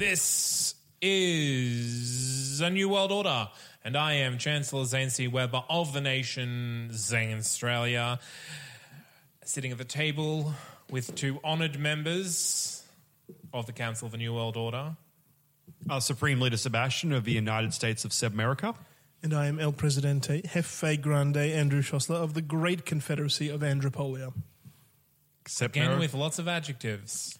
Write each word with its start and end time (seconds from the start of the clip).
This 0.00 0.76
is 1.02 2.62
a 2.62 2.70
new 2.70 2.88
world 2.88 3.12
order, 3.12 3.50
and 3.84 3.98
I 3.98 4.14
am 4.14 4.38
Chancellor 4.38 4.86
Zane 4.86 5.10
C. 5.10 5.28
Weber 5.28 5.62
of 5.68 5.92
the 5.92 6.00
nation 6.00 6.88
Zanstralia, 6.90 8.18
sitting 9.44 9.72
at 9.72 9.76
the 9.76 9.84
table 9.84 10.54
with 10.90 11.14
two 11.14 11.38
honoured 11.44 11.78
members 11.78 12.82
of 13.52 13.66
the 13.66 13.74
Council 13.74 14.06
of 14.06 14.12
the 14.12 14.16
New 14.16 14.32
World 14.32 14.56
Order. 14.56 14.96
Our 15.90 16.00
Supreme 16.00 16.40
Leader 16.40 16.56
Sebastian 16.56 17.12
of 17.12 17.24
the 17.24 17.32
United 17.32 17.74
States 17.74 18.06
of 18.06 18.12
Sebmerica. 18.12 18.74
And 19.22 19.34
I 19.34 19.48
am 19.48 19.60
El 19.60 19.72
Presidente 19.72 20.40
Jefe 20.46 20.98
Grande 21.02 21.36
Andrew 21.36 21.82
Szosler 21.82 22.16
of 22.16 22.32
the 22.32 22.40
Great 22.40 22.86
Confederacy 22.86 23.50
of 23.50 23.60
Andropolia. 23.60 24.32
Again, 25.60 25.98
with 25.98 26.14
lots 26.14 26.38
of 26.38 26.48
adjectives. 26.48 27.38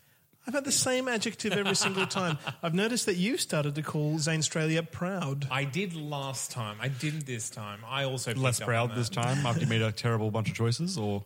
I've 0.50 0.54
had 0.54 0.64
the 0.64 0.72
same 0.72 1.06
adjective 1.06 1.52
every 1.52 1.76
single 1.76 2.08
time. 2.08 2.36
I've 2.64 2.74
noticed 2.74 3.06
that 3.06 3.16
you 3.16 3.36
started 3.36 3.76
to 3.76 3.82
call 3.82 4.14
Zanstralia 4.16 4.82
proud. 4.90 5.46
I 5.48 5.62
did 5.62 5.94
last 5.94 6.50
time. 6.50 6.76
I 6.80 6.88
didn't 6.88 7.24
this 7.24 7.50
time. 7.50 7.84
I 7.86 8.02
also 8.02 8.32
picked 8.32 8.42
Less 8.42 8.60
up 8.60 8.66
proud 8.66 8.90
on 8.90 8.96
this 8.96 9.08
time 9.08 9.46
after 9.46 9.60
you 9.60 9.68
made 9.68 9.80
a 9.80 9.92
terrible 10.06 10.32
bunch 10.32 10.48
of 10.48 10.56
choices, 10.56 10.98
or 10.98 11.22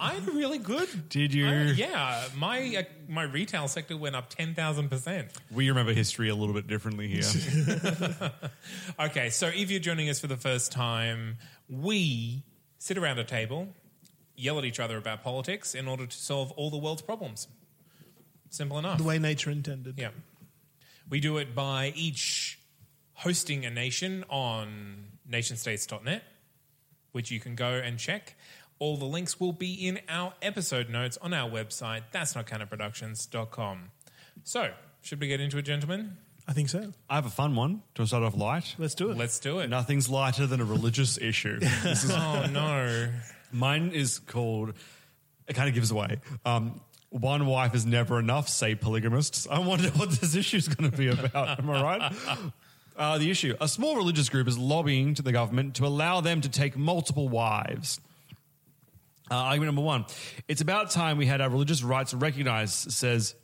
I'm 0.00 0.26
really 0.36 0.58
good. 0.58 1.08
Did 1.08 1.32
you? 1.32 1.46
I- 1.46 1.62
yeah, 1.76 2.24
my 2.36 2.74
uh, 2.78 2.82
my 3.08 3.22
retail 3.22 3.68
sector 3.68 3.96
went 3.96 4.16
up 4.16 4.30
ten 4.30 4.52
thousand 4.56 4.88
percent. 4.88 5.28
we 5.52 5.68
remember 5.68 5.92
history 5.92 6.28
a 6.28 6.34
little 6.34 6.52
bit 6.54 6.66
differently 6.66 7.06
here. 7.06 7.22
Okay, 8.98 9.30
so 9.30 9.46
if 9.46 9.70
you're 9.70 9.78
joining 9.78 10.08
us 10.08 10.18
for 10.18 10.26
the 10.26 10.36
first 10.36 10.72
time, 10.72 11.36
we 11.68 12.42
sit 12.78 12.98
around 12.98 13.20
a 13.20 13.24
table, 13.24 13.68
yell 14.34 14.58
at 14.58 14.64
each 14.64 14.80
other 14.80 14.96
about 14.96 15.22
politics 15.22 15.72
in 15.76 15.86
order 15.86 16.04
to 16.04 16.16
solve 16.16 16.50
all 16.56 16.68
the 16.70 16.78
world's 16.78 17.02
problems. 17.02 17.46
Simple 18.50 18.78
enough. 18.78 18.98
The 18.98 19.04
way 19.04 19.18
nature 19.18 19.50
intended. 19.50 19.94
Yeah. 19.98 20.10
We 21.08 21.20
do 21.20 21.38
it 21.38 21.54
by 21.54 21.92
each 21.96 22.58
hosting 23.14 23.64
a 23.64 23.70
nation 23.70 24.24
on 24.28 25.06
nationstates.net, 25.28 26.22
which 27.12 27.30
you 27.30 27.40
can 27.40 27.54
go 27.54 27.70
and 27.70 27.98
check. 27.98 28.34
All 28.78 28.96
the 28.96 29.04
links 29.04 29.38
will 29.38 29.52
be 29.52 29.86
in 29.86 30.00
our 30.08 30.34
episode 30.40 30.88
notes 30.88 31.18
on 31.20 31.32
our 31.34 31.48
website, 31.50 32.02
that's 32.12 32.34
not 32.34 32.46
productions.com. 32.46 33.90
So, 34.44 34.70
should 35.02 35.20
we 35.20 35.26
get 35.28 35.40
into 35.40 35.58
it, 35.58 35.62
gentlemen? 35.62 36.16
I 36.48 36.52
think 36.52 36.68
so. 36.70 36.92
I 37.08 37.16
have 37.16 37.26
a 37.26 37.30
fun 37.30 37.54
one 37.54 37.82
to 37.96 38.06
start 38.06 38.22
off 38.24 38.36
light. 38.36 38.74
Let's 38.78 38.94
do 38.94 39.10
it. 39.10 39.16
Let's 39.18 39.38
do 39.38 39.58
it. 39.60 39.68
Nothing's 39.68 40.08
lighter 40.08 40.46
than 40.46 40.60
a 40.60 40.64
religious 40.64 41.18
issue. 41.22 41.58
This 41.60 42.04
is- 42.04 42.10
Oh, 42.10 42.46
no. 42.50 43.08
mine 43.52 43.90
is 43.92 44.18
called. 44.18 44.72
It 45.46 45.54
kind 45.54 45.68
of 45.68 45.74
gives 45.74 45.90
away. 45.90 46.20
Um, 46.44 46.80
one 47.10 47.46
wife 47.46 47.74
is 47.74 47.84
never 47.84 48.18
enough. 48.18 48.48
Say 48.48 48.74
polygamists. 48.74 49.46
I 49.50 49.58
wonder 49.58 49.88
what 49.96 50.10
this 50.10 50.34
issue 50.34 50.56
is 50.56 50.68
going 50.68 50.90
to 50.90 50.96
be 50.96 51.08
about. 51.08 51.58
Am 51.58 51.70
I 51.70 51.82
right? 51.82 52.12
Uh, 52.96 53.16
the 53.16 53.30
issue: 53.30 53.56
a 53.62 53.68
small 53.68 53.96
religious 53.96 54.28
group 54.28 54.46
is 54.46 54.58
lobbying 54.58 55.14
to 55.14 55.22
the 55.22 55.32
government 55.32 55.76
to 55.76 55.86
allow 55.86 56.20
them 56.20 56.42
to 56.42 56.50
take 56.50 56.76
multiple 56.76 57.30
wives. 57.30 57.98
Uh, 59.30 59.36
argument 59.36 59.68
number 59.68 59.80
one: 59.80 60.04
It's 60.48 60.60
about 60.60 60.90
time 60.90 61.16
we 61.16 61.24
had 61.24 61.40
our 61.40 61.48
religious 61.48 61.82
rights 61.82 62.12
recognized. 62.12 62.92
Says, 62.92 63.34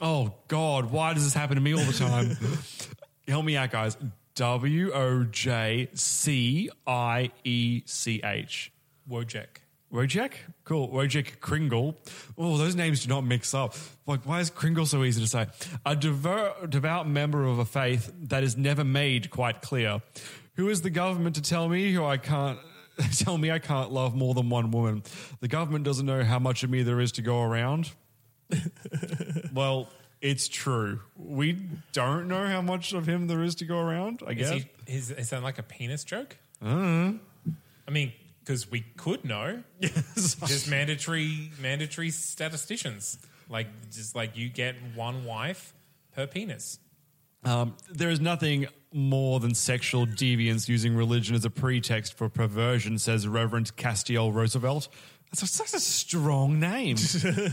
"Oh 0.00 0.32
God, 0.48 0.90
why 0.90 1.12
does 1.12 1.24
this 1.24 1.34
happen 1.34 1.56
to 1.56 1.60
me 1.60 1.74
all 1.74 1.84
the 1.84 1.92
time?" 1.92 2.38
Help 3.28 3.44
me 3.44 3.54
out, 3.54 3.70
guys. 3.70 3.98
W 4.36 4.92
O 4.92 5.24
J 5.24 5.90
C 5.92 6.70
I 6.86 7.32
E 7.44 7.82
C 7.84 8.22
H. 8.24 8.72
Wojek. 9.10 9.61
Wojciech? 9.92 10.32
Cool. 10.64 10.88
Wojciech 10.88 11.40
Kringle. 11.40 11.96
Oh, 12.38 12.56
those 12.56 12.74
names 12.74 13.02
do 13.02 13.08
not 13.08 13.22
mix 13.24 13.52
up. 13.52 13.74
Like, 14.06 14.24
why 14.24 14.40
is 14.40 14.48
Kringle 14.50 14.86
so 14.86 15.04
easy 15.04 15.20
to 15.20 15.26
say? 15.26 15.46
A 15.84 15.94
devout, 15.94 16.70
devout 16.70 17.06
member 17.08 17.44
of 17.44 17.58
a 17.58 17.64
faith 17.64 18.12
that 18.22 18.42
is 18.42 18.56
never 18.56 18.84
made 18.84 19.30
quite 19.30 19.60
clear. 19.60 20.00
Who 20.56 20.68
is 20.68 20.82
the 20.82 20.90
government 20.90 21.36
to 21.36 21.42
tell 21.42 21.68
me 21.68 21.92
who 21.92 22.04
I 22.04 22.16
can't 22.16 22.58
tell 23.16 23.36
me 23.36 23.50
I 23.50 23.58
can't 23.58 23.92
love 23.92 24.14
more 24.14 24.32
than 24.34 24.48
one 24.48 24.70
woman? 24.70 25.02
The 25.40 25.48
government 25.48 25.84
doesn't 25.84 26.06
know 26.06 26.24
how 26.24 26.38
much 26.38 26.62
of 26.62 26.70
me 26.70 26.82
there 26.82 27.00
is 27.00 27.12
to 27.12 27.22
go 27.22 27.42
around. 27.42 27.90
well, 29.52 29.88
it's 30.22 30.48
true. 30.48 31.00
We 31.16 31.58
don't 31.92 32.28
know 32.28 32.46
how 32.46 32.62
much 32.62 32.92
of 32.92 33.06
him 33.06 33.26
there 33.26 33.42
is 33.42 33.56
to 33.56 33.64
go 33.64 33.78
around. 33.78 34.22
I 34.26 34.30
Is, 34.32 34.36
guess. 34.38 34.50
he, 34.86 34.94
is, 34.94 35.10
is 35.10 35.30
that 35.30 35.42
like 35.42 35.58
a 35.58 35.62
penis 35.62 36.04
joke? 36.04 36.36
Uh-huh. 36.62 37.12
I 37.86 37.90
mean, 37.90 38.12
because 38.44 38.70
we 38.70 38.80
could 38.96 39.24
know. 39.24 39.62
just 39.80 40.68
mandatory 40.68 41.50
mandatory 41.60 42.10
statisticians. 42.10 43.18
Like 43.48 43.68
just 43.90 44.14
like 44.14 44.36
you 44.36 44.48
get 44.48 44.76
one 44.94 45.24
wife 45.24 45.74
per 46.14 46.26
penis. 46.26 46.78
Um, 47.44 47.76
there 47.90 48.10
is 48.10 48.20
nothing 48.20 48.68
more 48.92 49.40
than 49.40 49.54
sexual 49.54 50.06
deviance 50.06 50.68
using 50.68 50.94
religion 50.94 51.34
as 51.34 51.44
a 51.44 51.50
pretext 51.50 52.14
for 52.14 52.28
perversion, 52.28 52.98
says 52.98 53.26
Reverend 53.26 53.74
Castiel 53.76 54.32
Roosevelt. 54.32 54.88
That's 55.32 55.50
such 55.50 55.72
a 55.72 55.80
strong 55.80 56.60
name. 56.60 56.96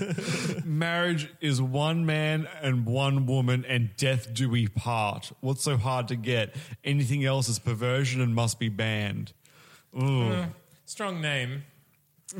Marriage 0.66 1.30
is 1.40 1.62
one 1.62 2.06
man 2.06 2.48
and 2.62 2.86
one 2.86 3.26
woman, 3.26 3.66
and 3.66 3.96
death 3.96 4.34
do 4.34 4.50
we 4.50 4.68
part. 4.68 5.32
What's 5.40 5.64
so 5.64 5.78
hard 5.78 6.10
to 6.10 6.18
get? 6.18 6.56
Anything 6.84 7.24
else 7.24 7.48
is 7.48 7.58
perversion 7.58 8.20
and 8.20 8.36
must 8.36 8.60
be 8.60 8.68
banned. 8.68 9.32
Ooh. 9.96 10.46
Strong 10.90 11.22
name. 11.22 11.66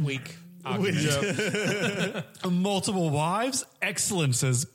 Weak. 0.02 0.36
argument. 0.66 2.26
Multiple 2.52 3.12
wives? 3.12 3.64
Excellent, 3.80 4.34
says 4.34 4.66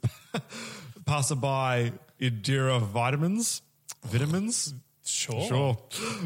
passerby 1.06 1.90
Idira 2.20 2.80
Vitamins. 2.80 3.62
Vitamins? 4.04 4.74
Sure. 5.04 5.48
Sure. 5.48 5.78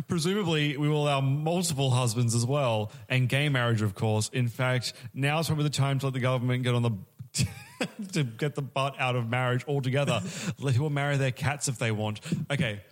Presumably, 0.08 0.76
we 0.76 0.90
will 0.90 1.04
allow 1.04 1.22
multiple 1.22 1.90
husbands 1.90 2.34
as 2.34 2.44
well, 2.44 2.92
and 3.08 3.30
gay 3.30 3.48
marriage, 3.48 3.80
of 3.80 3.94
course. 3.94 4.28
In 4.28 4.48
fact, 4.48 4.92
now 5.14 5.38
is 5.38 5.46
probably 5.46 5.64
the 5.64 5.70
time 5.70 5.98
to 6.00 6.06
let 6.06 6.12
the 6.12 6.20
government 6.20 6.64
get 6.64 6.74
on 6.74 6.82
the 6.82 7.46
to 8.12 8.24
get 8.24 8.56
the 8.56 8.62
butt 8.62 9.00
out 9.00 9.16
of 9.16 9.26
marriage 9.30 9.64
altogether. 9.66 10.20
let 10.58 10.74
people 10.74 10.90
marry 10.90 11.16
their 11.16 11.32
cats 11.32 11.66
if 11.66 11.78
they 11.78 11.92
want. 11.92 12.20
Okay, 12.50 12.82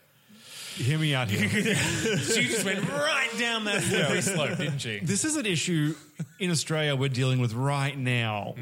hear 0.76 0.98
me 0.98 1.14
out 1.14 1.28
here. 1.28 1.48
She 2.18 2.44
just 2.44 2.64
went 2.64 2.88
right 2.90 3.30
down 3.38 3.64
that 3.64 3.82
slippery 3.82 4.20
slope, 4.22 4.58
didn't 4.58 4.78
she? 4.78 5.00
this 5.00 5.24
is 5.24 5.36
an 5.36 5.46
issue 5.46 5.94
in 6.38 6.50
Australia 6.50 6.94
we're 6.96 7.08
dealing 7.08 7.40
with 7.40 7.52
right 7.54 7.96
now 7.96 8.54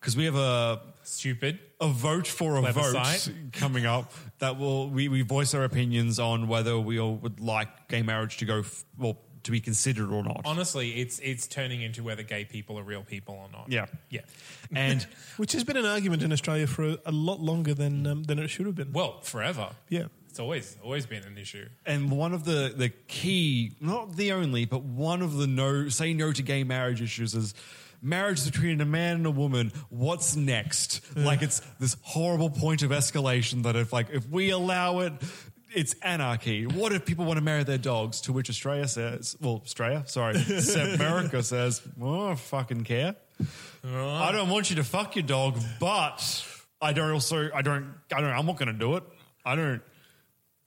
because 0.00 0.16
we 0.16 0.24
have 0.26 0.36
a 0.36 0.80
Stupid. 1.06 1.58
a 1.80 1.88
vote 1.88 2.26
for 2.26 2.56
a 2.56 2.72
vote 2.72 3.28
coming 3.52 3.84
up 3.86 4.12
that 4.38 4.58
will 4.58 4.88
we, 4.88 5.08
we 5.08 5.20
voice 5.22 5.52
our 5.54 5.64
opinions 5.64 6.18
on 6.18 6.48
whether 6.48 6.78
we 6.78 6.98
all 6.98 7.16
would 7.16 7.40
like 7.40 7.88
gay 7.88 8.02
marriage 8.02 8.38
to 8.38 8.44
go 8.46 8.60
f- 8.60 8.84
well 8.98 9.18
to 9.42 9.50
be 9.50 9.60
considered 9.60 10.10
or 10.10 10.22
not. 10.22 10.40
Honestly, 10.46 10.92
it's 10.92 11.18
it's 11.18 11.46
turning 11.46 11.82
into 11.82 12.02
whether 12.02 12.22
gay 12.22 12.46
people 12.46 12.78
are 12.78 12.82
real 12.82 13.02
people 13.02 13.34
or 13.34 13.48
not. 13.52 13.70
Yeah. 13.70 13.84
Yeah. 14.08 14.22
and 14.74 15.06
Which 15.36 15.52
has 15.52 15.62
been 15.64 15.76
an 15.76 15.84
argument 15.84 16.22
in 16.22 16.32
Australia 16.32 16.66
for 16.66 16.84
a, 16.92 16.98
a 17.04 17.12
lot 17.12 17.40
longer 17.40 17.74
than 17.74 18.06
um, 18.06 18.22
than 18.24 18.38
it 18.38 18.48
should 18.48 18.64
have 18.64 18.74
been. 18.74 18.92
Well, 18.92 19.20
forever. 19.20 19.68
yeah. 19.90 20.04
It's 20.34 20.40
always 20.40 20.76
always 20.82 21.06
been 21.06 21.22
an 21.22 21.38
issue. 21.38 21.68
and 21.86 22.10
one 22.10 22.32
of 22.32 22.44
the 22.44 22.74
the 22.76 22.88
key, 22.88 23.76
not 23.80 24.16
the 24.16 24.32
only, 24.32 24.64
but 24.64 24.82
one 24.82 25.22
of 25.22 25.36
the 25.36 25.46
no 25.46 25.88
say 25.88 26.12
no 26.12 26.32
to 26.32 26.42
gay 26.42 26.64
marriage 26.64 27.00
issues 27.00 27.36
is 27.36 27.54
marriage 28.02 28.44
between 28.44 28.80
a 28.80 28.84
man 28.84 29.14
and 29.14 29.26
a 29.26 29.30
woman. 29.30 29.70
What's 29.90 30.34
next? 30.34 31.02
Like 31.16 31.42
it's 31.42 31.60
this 31.78 31.96
horrible 32.02 32.50
point 32.50 32.82
of 32.82 32.90
escalation 32.90 33.62
that 33.62 33.76
if 33.76 33.92
like 33.92 34.08
if 34.10 34.28
we 34.28 34.50
allow 34.50 34.98
it. 35.06 35.12
it's 35.72 35.94
anarchy. 36.02 36.66
What 36.66 36.92
if 36.92 37.04
people 37.04 37.26
want 37.26 37.38
to 37.38 37.44
marry 37.44 37.62
their 37.62 37.78
dogs? 37.78 38.20
To 38.22 38.32
which 38.32 38.50
Australia 38.50 38.88
says, 38.88 39.36
well, 39.40 39.62
Australia, 39.64 40.02
sorry, 40.06 40.34
America 40.94 41.44
says, 41.44 41.80
well, 41.96 42.26
I 42.28 42.34
fucking 42.34 42.82
care. 42.82 43.14
I 43.84 44.32
don't 44.32 44.48
want 44.50 44.70
you 44.70 44.76
to 44.76 44.84
fuck 44.84 45.14
your 45.14 45.24
dog, 45.26 45.60
but 45.78 46.44
I 46.82 46.92
don't 46.92 47.12
also, 47.12 47.50
I 47.54 47.62
don't, 47.62 47.94
I 48.12 48.20
don't, 48.20 48.30
I'm 48.30 48.46
not 48.46 48.56
going 48.56 48.72
to 48.72 48.78
do 48.78 48.96
it. 48.96 49.04
I 49.44 49.54
don't, 49.56 49.82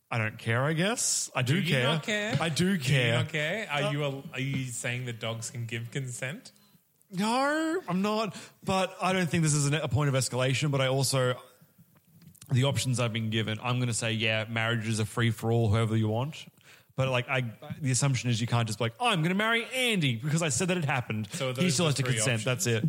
I 0.09 0.17
don't 0.17 0.37
care. 0.37 0.63
I 0.63 0.73
guess 0.73 1.29
I 1.35 1.41
do, 1.41 1.53
Do 1.55 1.59
you 1.59 1.73
care. 1.73 1.83
not 1.83 2.03
care? 2.03 2.37
I 2.39 2.49
do 2.49 2.65
Do 2.65 2.71
you 2.71 2.79
care. 2.79 3.13
not 3.17 3.29
care? 3.29 3.67
Are 3.69 3.83
uh, 3.83 3.91
you 3.91 4.03
a, 4.05 4.23
are 4.33 4.39
you 4.39 4.65
saying 4.65 5.05
that 5.05 5.19
dogs 5.19 5.49
can 5.49 5.65
give 5.65 5.91
consent? 5.91 6.51
No, 7.11 7.81
I'm 7.87 8.01
not. 8.01 8.35
But 8.63 8.95
I 9.01 9.13
don't 9.13 9.29
think 9.29 9.43
this 9.43 9.53
is 9.53 9.71
a 9.71 9.87
point 9.87 10.09
of 10.09 10.15
escalation. 10.15 10.71
But 10.71 10.81
I 10.81 10.87
also, 10.87 11.35
the 12.51 12.65
options 12.65 12.99
I've 12.99 13.13
been 13.13 13.29
given, 13.29 13.59
I'm 13.61 13.77
going 13.77 13.87
to 13.87 13.93
say, 13.93 14.13
yeah, 14.13 14.45
marriage 14.49 14.87
is 14.87 14.99
a 14.99 15.05
free 15.05 15.31
for 15.31 15.51
all, 15.51 15.69
whoever 15.69 15.95
you 15.95 16.07
want. 16.07 16.45
But 16.95 17.09
like, 17.09 17.29
I, 17.29 17.43
the 17.79 17.91
assumption 17.91 18.29
is 18.29 18.41
you 18.41 18.47
can't 18.47 18.65
just 18.65 18.79
be 18.79 18.85
like, 18.85 18.93
oh, 18.99 19.07
I'm 19.07 19.19
going 19.21 19.29
to 19.29 19.35
marry 19.35 19.67
Andy 19.73 20.15
because 20.15 20.41
I 20.41 20.49
said 20.49 20.69
that 20.69 20.77
it 20.77 20.85
happened. 20.85 21.27
So 21.31 21.53
he 21.53 21.69
still 21.69 21.85
has 21.85 21.95
to 21.95 22.03
consent. 22.03 22.41
options. 22.41 22.43
That's 22.43 22.67
it. 22.67 22.83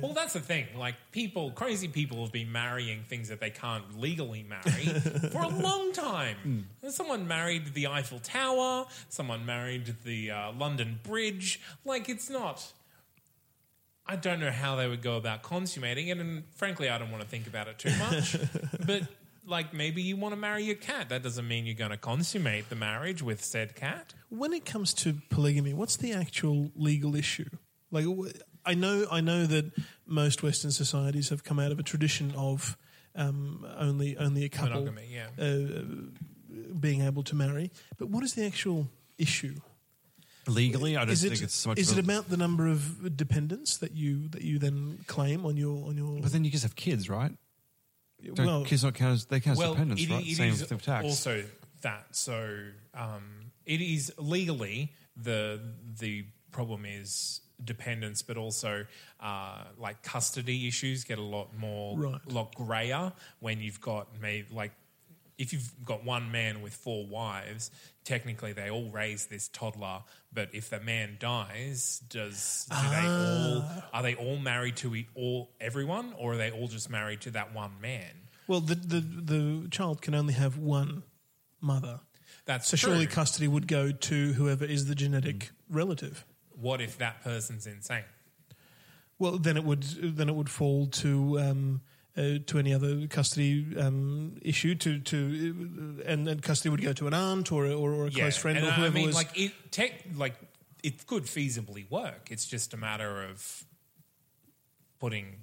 Well, 0.00 0.12
that's 0.12 0.32
the 0.32 0.40
thing. 0.40 0.66
Like 0.76 0.94
people, 1.10 1.50
crazy 1.50 1.88
people 1.88 2.22
have 2.22 2.32
been 2.32 2.50
marrying 2.50 3.04
things 3.08 3.28
that 3.28 3.40
they 3.40 3.50
can't 3.50 3.98
legally 3.98 4.44
marry 4.48 4.84
for 5.30 5.42
a 5.42 5.48
long 5.62 5.92
time. 5.92 6.66
Someone 6.88 7.26
married 7.28 7.74
the 7.74 7.88
Eiffel 7.88 8.20
Tower. 8.20 8.86
Someone 9.08 9.44
married 9.44 9.94
the 10.04 10.30
uh, 10.30 10.52
London 10.52 11.00
Bridge. 11.02 11.60
Like 11.84 12.08
it's 12.08 12.30
not. 12.30 12.72
I 14.06 14.16
don't 14.16 14.40
know 14.40 14.50
how 14.50 14.76
they 14.76 14.88
would 14.88 15.02
go 15.02 15.16
about 15.16 15.42
consummating 15.42 16.08
it, 16.08 16.18
and 16.18 16.42
frankly, 16.56 16.88
I 16.88 16.98
don't 16.98 17.10
want 17.10 17.22
to 17.22 17.28
think 17.28 17.46
about 17.46 17.68
it 17.68 17.78
too 17.78 17.96
much. 17.98 18.36
but 18.86 19.02
like 19.46 19.72
maybe 19.72 20.02
you 20.02 20.16
want 20.16 20.32
to 20.32 20.36
marry 20.36 20.64
your 20.64 20.76
cat. 20.76 21.08
That 21.08 21.22
doesn't 21.22 21.46
mean 21.46 21.66
you're 21.66 21.74
going 21.74 21.90
to 21.90 21.96
consummate 21.96 22.68
the 22.68 22.76
marriage 22.76 23.22
with 23.22 23.44
said 23.44 23.74
cat. 23.74 24.14
When 24.28 24.52
it 24.52 24.64
comes 24.64 24.94
to 24.94 25.16
polygamy, 25.30 25.72
what's 25.72 25.96
the 25.96 26.12
actual 26.12 26.70
legal 26.74 27.14
issue? 27.14 27.48
Like, 27.90 28.06
I 28.64 28.74
know, 28.74 29.06
I 29.10 29.20
know 29.20 29.46
that 29.46 29.72
most 30.06 30.42
Western 30.42 30.70
societies 30.70 31.28
have 31.30 31.42
come 31.44 31.58
out 31.58 31.72
of 31.72 31.78
a 31.78 31.82
tradition 31.82 32.32
of 32.36 32.76
um, 33.14 33.66
only 33.78 34.16
only 34.16 34.44
a 34.44 34.48
couple 34.48 34.70
Monogamy, 34.70 35.08
yeah. 35.10 35.44
uh, 35.44 35.82
being 36.78 37.02
able 37.02 37.22
to 37.24 37.34
marry. 37.34 37.70
But 37.98 38.08
what 38.08 38.24
is 38.24 38.34
the 38.34 38.46
actual 38.46 38.88
issue? 39.18 39.56
Legally, 40.48 40.96
I 40.96 41.04
don't 41.04 41.10
Is 41.12 41.22
it 41.22 41.30
think 41.30 41.42
it's 41.42 41.54
so 41.54 41.68
much. 41.70 41.78
is 41.78 41.92
of 41.92 41.98
it 41.98 42.04
about 42.04 42.28
the 42.28 42.36
number 42.36 42.66
of 42.66 43.16
dependents 43.16 43.76
that 43.78 43.92
you 43.92 44.28
that 44.28 44.42
you 44.42 44.58
then 44.58 44.98
claim 45.06 45.46
on 45.46 45.56
your 45.56 45.86
on 45.88 45.96
your? 45.96 46.20
But 46.20 46.32
then 46.32 46.44
you 46.44 46.50
just 46.50 46.64
have 46.64 46.74
kids, 46.74 47.08
right? 47.08 47.32
Don't 48.34 48.46
well, 48.46 48.64
kids 48.64 48.84
not 48.84 48.94
count 48.94 49.14
as 49.14 49.24
they 49.26 49.40
count 49.40 49.54
as 49.54 49.58
well, 49.58 49.72
dependents, 49.72 50.02
it- 50.02 50.10
right? 50.10 50.26
it 50.26 50.36
Same 50.36 50.52
is 50.52 50.68
with 50.68 50.82
tax. 50.82 51.04
Also, 51.04 51.44
that 51.82 52.06
so 52.12 52.58
um, 52.94 53.52
it 53.66 53.80
is 53.80 54.12
legally 54.18 54.92
the 55.16 55.60
the 55.98 56.24
problem 56.50 56.84
is 56.86 57.40
dependence, 57.64 58.22
but 58.22 58.36
also 58.36 58.86
uh, 59.20 59.64
like 59.78 60.02
custody 60.02 60.66
issues 60.68 61.04
get 61.04 61.18
a 61.18 61.22
lot 61.22 61.56
more 61.56 61.98
Right. 61.98 62.20
lot 62.26 62.54
grayer 62.54 63.12
when 63.40 63.60
you've 63.60 63.80
got 63.80 64.08
maybe 64.20 64.46
like 64.52 64.72
if 65.38 65.52
you've 65.52 65.72
got 65.84 66.04
one 66.04 66.30
man 66.30 66.62
with 66.62 66.74
four 66.74 67.06
wives, 67.06 67.70
technically 68.04 68.52
they 68.52 68.70
all 68.70 68.90
raise 68.90 69.26
this 69.26 69.48
toddler. 69.48 70.02
But 70.32 70.50
if 70.52 70.70
the 70.70 70.78
man 70.78 71.16
dies, 71.18 72.00
does 72.08 72.66
do 72.70 72.88
they 72.90 73.06
all 73.06 73.64
are 73.92 74.02
they 74.02 74.14
all 74.14 74.36
married 74.38 74.76
to 74.76 74.94
all 75.14 75.50
everyone, 75.60 76.14
or 76.18 76.34
are 76.34 76.36
they 76.36 76.50
all 76.50 76.68
just 76.68 76.90
married 76.90 77.20
to 77.22 77.30
that 77.32 77.54
one 77.54 77.72
man? 77.80 78.10
well, 78.46 78.60
the, 78.60 78.74
the 78.74 79.00
the 79.00 79.68
child 79.70 80.02
can 80.02 80.14
only 80.14 80.34
have 80.34 80.58
one 80.58 81.02
mother, 81.60 82.00
That's 82.44 82.68
so 82.68 82.76
surely 82.76 83.06
custody 83.06 83.48
would 83.48 83.66
go 83.68 83.92
to 83.92 84.32
whoever 84.34 84.64
is 84.64 84.86
the 84.86 84.94
genetic 84.94 85.50
relative. 85.70 86.24
What 86.62 86.80
if 86.80 86.98
that 86.98 87.22
person's 87.22 87.66
insane? 87.66 88.04
Well, 89.18 89.38
then 89.38 89.56
it 89.56 89.64
would 89.64 89.82
then 89.82 90.28
it 90.28 90.34
would 90.34 90.48
fall 90.48 90.86
to 90.86 91.38
um, 91.38 91.80
uh, 92.16 92.38
to 92.46 92.58
any 92.58 92.72
other 92.74 93.06
custody 93.06 93.66
um, 93.78 94.36
issue 94.42 94.74
to 94.76 94.98
to 95.00 96.02
and, 96.06 96.28
and 96.28 96.42
custody 96.42 96.70
would 96.70 96.82
go 96.82 96.92
to 96.94 97.06
an 97.06 97.14
aunt 97.14 97.52
or 97.52 97.66
a- 97.66 97.74
or, 97.74 97.92
or 97.92 98.06
a 98.06 98.10
close 98.10 98.36
friend 98.36 98.58
and 98.58 98.66
or 98.66 98.70
whoever 98.70 98.96
I 98.96 99.00
mean, 99.00 99.06
was. 99.06 99.14
like 99.14 99.38
it 99.38 99.52
tech, 99.70 100.04
like 100.16 100.34
it 100.82 101.06
could 101.06 101.24
feasibly 101.24 101.88
work. 101.90 102.28
It's 102.30 102.46
just 102.46 102.74
a 102.74 102.76
matter 102.76 103.22
of 103.22 103.64
putting 104.98 105.36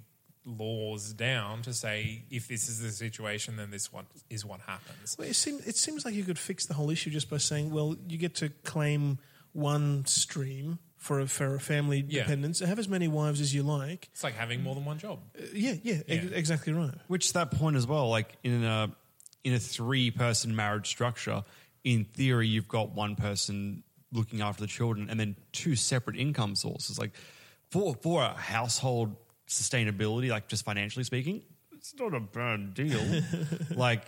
laws 0.44 1.12
down 1.12 1.62
to 1.62 1.72
say 1.72 2.22
if 2.30 2.48
this 2.48 2.68
is 2.68 2.80
the 2.80 2.90
situation, 2.90 3.56
then 3.56 3.70
this 3.70 3.92
one 3.92 4.06
is 4.28 4.44
what 4.44 4.60
happens. 4.60 5.16
Well, 5.18 5.28
it, 5.28 5.36
seems, 5.36 5.66
it 5.66 5.76
seems 5.76 6.04
like 6.04 6.14
you 6.14 6.24
could 6.24 6.38
fix 6.38 6.66
the 6.66 6.74
whole 6.74 6.90
issue 6.90 7.10
just 7.10 7.28
by 7.30 7.36
saying, 7.36 7.70
well, 7.70 7.96
you 8.08 8.16
get 8.18 8.34
to 8.36 8.48
claim 8.64 9.18
one 9.52 10.04
stream 10.06 10.78
for 11.00 11.18
a, 11.20 11.26
for 11.26 11.54
a 11.56 11.58
family 11.60 12.04
Yeah. 12.06 12.22
dependence. 12.22 12.60
Have 12.60 12.78
as 12.78 12.88
many 12.88 13.08
wives 13.08 13.40
as 13.40 13.52
you 13.52 13.62
like. 13.64 14.08
It's 14.12 14.22
like 14.22 14.34
having 14.34 14.62
more 14.62 14.74
than 14.76 14.84
one 14.84 14.98
job. 14.98 15.18
Uh, 15.36 15.42
yeah, 15.52 15.74
yeah, 15.82 15.94
ex- 16.06 16.24
Yeah. 16.24 16.30
exactly 16.36 16.72
right. 16.72 16.94
Which 17.08 17.28
to 17.28 17.32
that 17.34 17.50
point 17.50 17.74
as 17.76 17.86
well, 17.86 18.08
like 18.10 18.36
in 18.44 18.62
a 18.62 18.94
in 19.42 19.54
a 19.54 19.58
three 19.58 20.10
person 20.10 20.54
marriage 20.54 20.86
structure, 20.88 21.42
in 21.84 22.04
theory, 22.04 22.46
you've 22.46 22.68
got 22.68 22.92
one 22.94 23.16
person 23.16 23.82
looking 24.12 24.42
after 24.42 24.60
the 24.60 24.66
children 24.66 25.08
and 25.10 25.18
then 25.18 25.36
two 25.52 25.74
separate 25.74 26.16
income 26.16 26.54
sources. 26.54 26.98
Like 26.98 27.12
for 27.70 27.94
for 28.02 28.22
a 28.22 28.34
household 28.34 29.16
sustainability, 29.48 30.28
like 30.28 30.48
just 30.48 30.64
financially 30.66 31.04
speaking, 31.04 31.42
it's 31.72 31.94
not 31.98 32.12
a 32.14 32.20
bad 32.20 32.74
deal. 32.74 33.00
like 33.74 34.02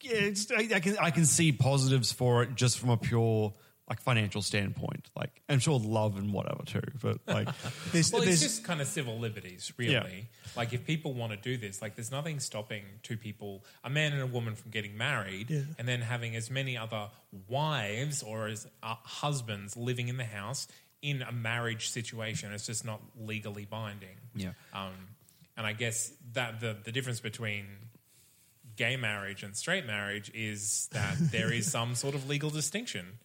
yeah, 0.00 0.12
it's, 0.14 0.50
I, 0.50 0.68
I 0.74 0.80
can 0.80 0.98
I 0.98 1.10
can 1.10 1.24
see 1.26 1.52
positives 1.52 2.12
for 2.12 2.42
it 2.42 2.54
just 2.54 2.78
from 2.78 2.90
a 2.90 2.96
pure 2.96 3.52
like 3.88 4.00
financial 4.02 4.42
standpoint. 4.42 5.08
Like 5.16 5.40
I'm 5.48 5.58
sure 5.60 5.78
love 5.78 6.18
and 6.18 6.32
whatever 6.32 6.62
too, 6.64 6.82
but 7.00 7.18
like 7.26 7.48
There's, 7.92 8.12
Well, 8.12 8.22
it's 8.22 8.40
just 8.42 8.64
kind 8.64 8.80
of 8.80 8.86
civil 8.86 9.18
liberties, 9.18 9.72
really. 9.76 9.92
Yeah. 9.92 10.52
Like, 10.56 10.72
if 10.72 10.84
people 10.86 11.14
want 11.14 11.32
to 11.32 11.38
do 11.38 11.56
this, 11.56 11.80
like, 11.82 11.94
there's 11.94 12.10
nothing 12.10 12.40
stopping 12.40 12.82
two 13.02 13.16
people, 13.16 13.64
a 13.84 13.90
man 13.90 14.12
and 14.12 14.22
a 14.22 14.26
woman, 14.26 14.54
from 14.56 14.70
getting 14.70 14.96
married 14.96 15.50
Yeah. 15.50 15.60
and 15.78 15.86
then 15.86 16.00
having 16.00 16.34
as 16.36 16.50
many 16.50 16.76
other 16.76 17.08
wives 17.48 18.22
or 18.22 18.48
as 18.48 18.66
uh, 18.82 18.94
husbands 19.04 19.76
living 19.76 20.08
in 20.08 20.16
the 20.16 20.24
house 20.24 20.66
in 21.00 21.22
a 21.22 21.32
marriage 21.32 21.88
situation. 21.90 22.52
It's 22.52 22.66
just 22.66 22.84
not 22.84 23.00
legally 23.20 23.66
binding. 23.66 24.16
Yeah. 24.34 24.50
Um, 24.74 24.92
and 25.56 25.66
I 25.66 25.72
guess 25.72 26.12
that 26.32 26.60
the, 26.60 26.76
the 26.84 26.92
difference 26.92 27.20
between 27.20 27.66
gay 28.76 28.96
marriage 28.96 29.42
and 29.42 29.56
straight 29.56 29.86
marriage 29.86 30.30
is 30.34 30.88
that 30.92 31.16
there 31.32 31.52
is 31.52 31.70
some 31.70 31.94
sort 31.94 32.14
of 32.14 32.28
legal 32.28 32.50
distinction. 32.50 33.18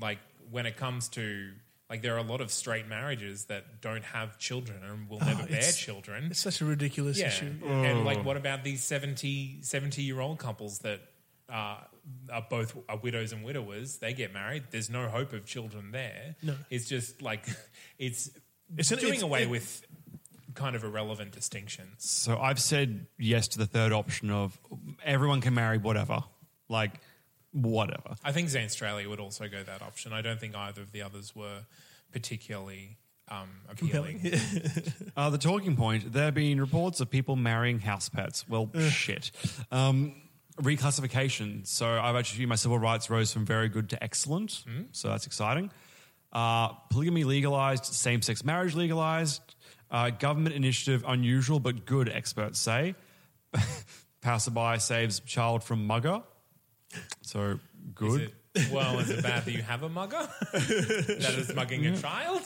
Like 0.00 0.18
when 0.50 0.66
it 0.66 0.76
comes 0.76 1.08
to 1.10 1.50
like 1.90 2.02
there 2.02 2.14
are 2.14 2.18
a 2.18 2.22
lot 2.22 2.40
of 2.40 2.50
straight 2.50 2.88
marriages 2.88 3.44
that 3.46 3.80
don't 3.80 4.04
have 4.04 4.38
children 4.38 4.82
and 4.82 5.08
will 5.08 5.20
never 5.20 5.42
bear 5.44 5.58
it's- 5.58 5.76
children. 5.78 6.24
it's 6.30 6.40
such 6.40 6.60
a 6.60 6.64
ridiculous 6.64 7.18
Yeah. 7.18 7.28
issue. 7.28 7.52
And 7.64 8.04
like 8.04 8.24
what 8.24 8.36
about 8.36 8.64
these 8.64 8.82
70, 8.82 9.58
70 9.62 10.02
year 10.02 10.20
old 10.20 10.38
couples 10.38 10.78
that 10.80 11.00
uh, 11.48 11.76
are 12.32 12.46
both 12.48 12.76
are 12.88 12.96
widows 12.98 13.32
and 13.32 13.44
widowers? 13.44 13.98
They 13.98 14.14
get 14.14 14.32
married. 14.32 14.64
There's 14.70 14.88
no 14.90 15.08
hope 15.08 15.32
of 15.34 15.44
children 15.44 15.90
there. 15.92 16.36
No. 16.42 16.56
It's 16.70 16.88
just 16.88 17.20
like 17.22 17.46
it's, 17.98 18.30
It's 18.76 18.90
an- 18.90 18.98
doing 18.98 19.12
it's- 19.14 19.22
away 19.22 19.42
it- 19.42 19.50
with 19.50 19.84
kind 20.54 20.76
of 20.76 20.84
irrelevant 20.84 21.32
distinctions. 21.32 21.96
So 22.10 22.38
I've 22.38 22.60
said 22.60 23.06
yes 23.18 23.48
to 23.48 23.58
the 23.58 23.66
third 23.66 23.92
option 23.92 24.30
of 24.30 24.58
everyone 25.04 25.40
can 25.40 25.52
marry 25.52 25.78
whatever, 25.78 26.22
like 26.68 26.92
whatever. 27.54 28.16
I 28.22 28.32
think 28.32 28.48
Zanstralia 28.48 29.08
would 29.08 29.20
also 29.20 29.48
go 29.48 29.62
that 29.62 29.80
option. 29.80 30.12
I 30.12 30.20
don't 30.20 30.38
think 30.38 30.54
either 30.54 30.82
of 30.82 30.92
the 30.92 31.02
others 31.02 31.34
were 31.34 31.60
particularly 32.12 32.98
um, 33.28 33.48
appealing. 33.68 34.20
Uh, 35.16 35.30
the 35.30 35.38
talking 35.38 35.76
point: 35.76 36.12
there 36.12 36.24
have 36.24 36.34
been 36.34 36.60
reports 36.60 37.00
of 37.00 37.08
people 37.08 37.36
marrying 37.36 37.78
house 37.78 38.08
pets. 38.08 38.48
Well, 38.48 38.68
shit. 38.90 39.30
Um, 39.70 40.16
reclassification. 40.60 41.64
So 41.68 41.86
I've 41.88 42.16
actually 42.16 42.38
seen 42.38 42.48
my 42.48 42.56
civil 42.56 42.80
rights 42.80 43.08
rose 43.10 43.32
from 43.32 43.46
very 43.46 43.68
good 43.68 43.90
to 43.90 44.02
excellent. 44.02 44.64
So 44.90 45.08
that's 45.08 45.26
exciting. 45.26 45.70
Uh, 46.32 46.68
polygamy 46.90 47.22
legalized, 47.22 47.84
same-sex 47.84 48.44
marriage 48.44 48.74
legalized. 48.74 49.40
Uh, 49.88 50.10
government 50.10 50.56
initiative 50.56 51.04
unusual 51.06 51.60
but 51.60 51.86
good, 51.86 52.08
experts 52.08 52.58
say. 52.58 52.96
Passerby 54.20 54.80
saves 54.80 55.20
child 55.20 55.62
from 55.62 55.86
mugger. 55.86 56.22
So 57.22 57.52
Is 57.52 57.58
good. 57.94 58.20
it, 58.54 58.70
well, 58.72 58.98
is 59.00 59.10
it 59.10 59.22
bad 59.22 59.44
that 59.44 59.50
you 59.52 59.62
have 59.62 59.82
a 59.82 59.88
mugger 59.88 60.28
that 60.52 61.34
is 61.36 61.52
mugging 61.54 61.86
a 61.86 61.96
child? 61.96 62.42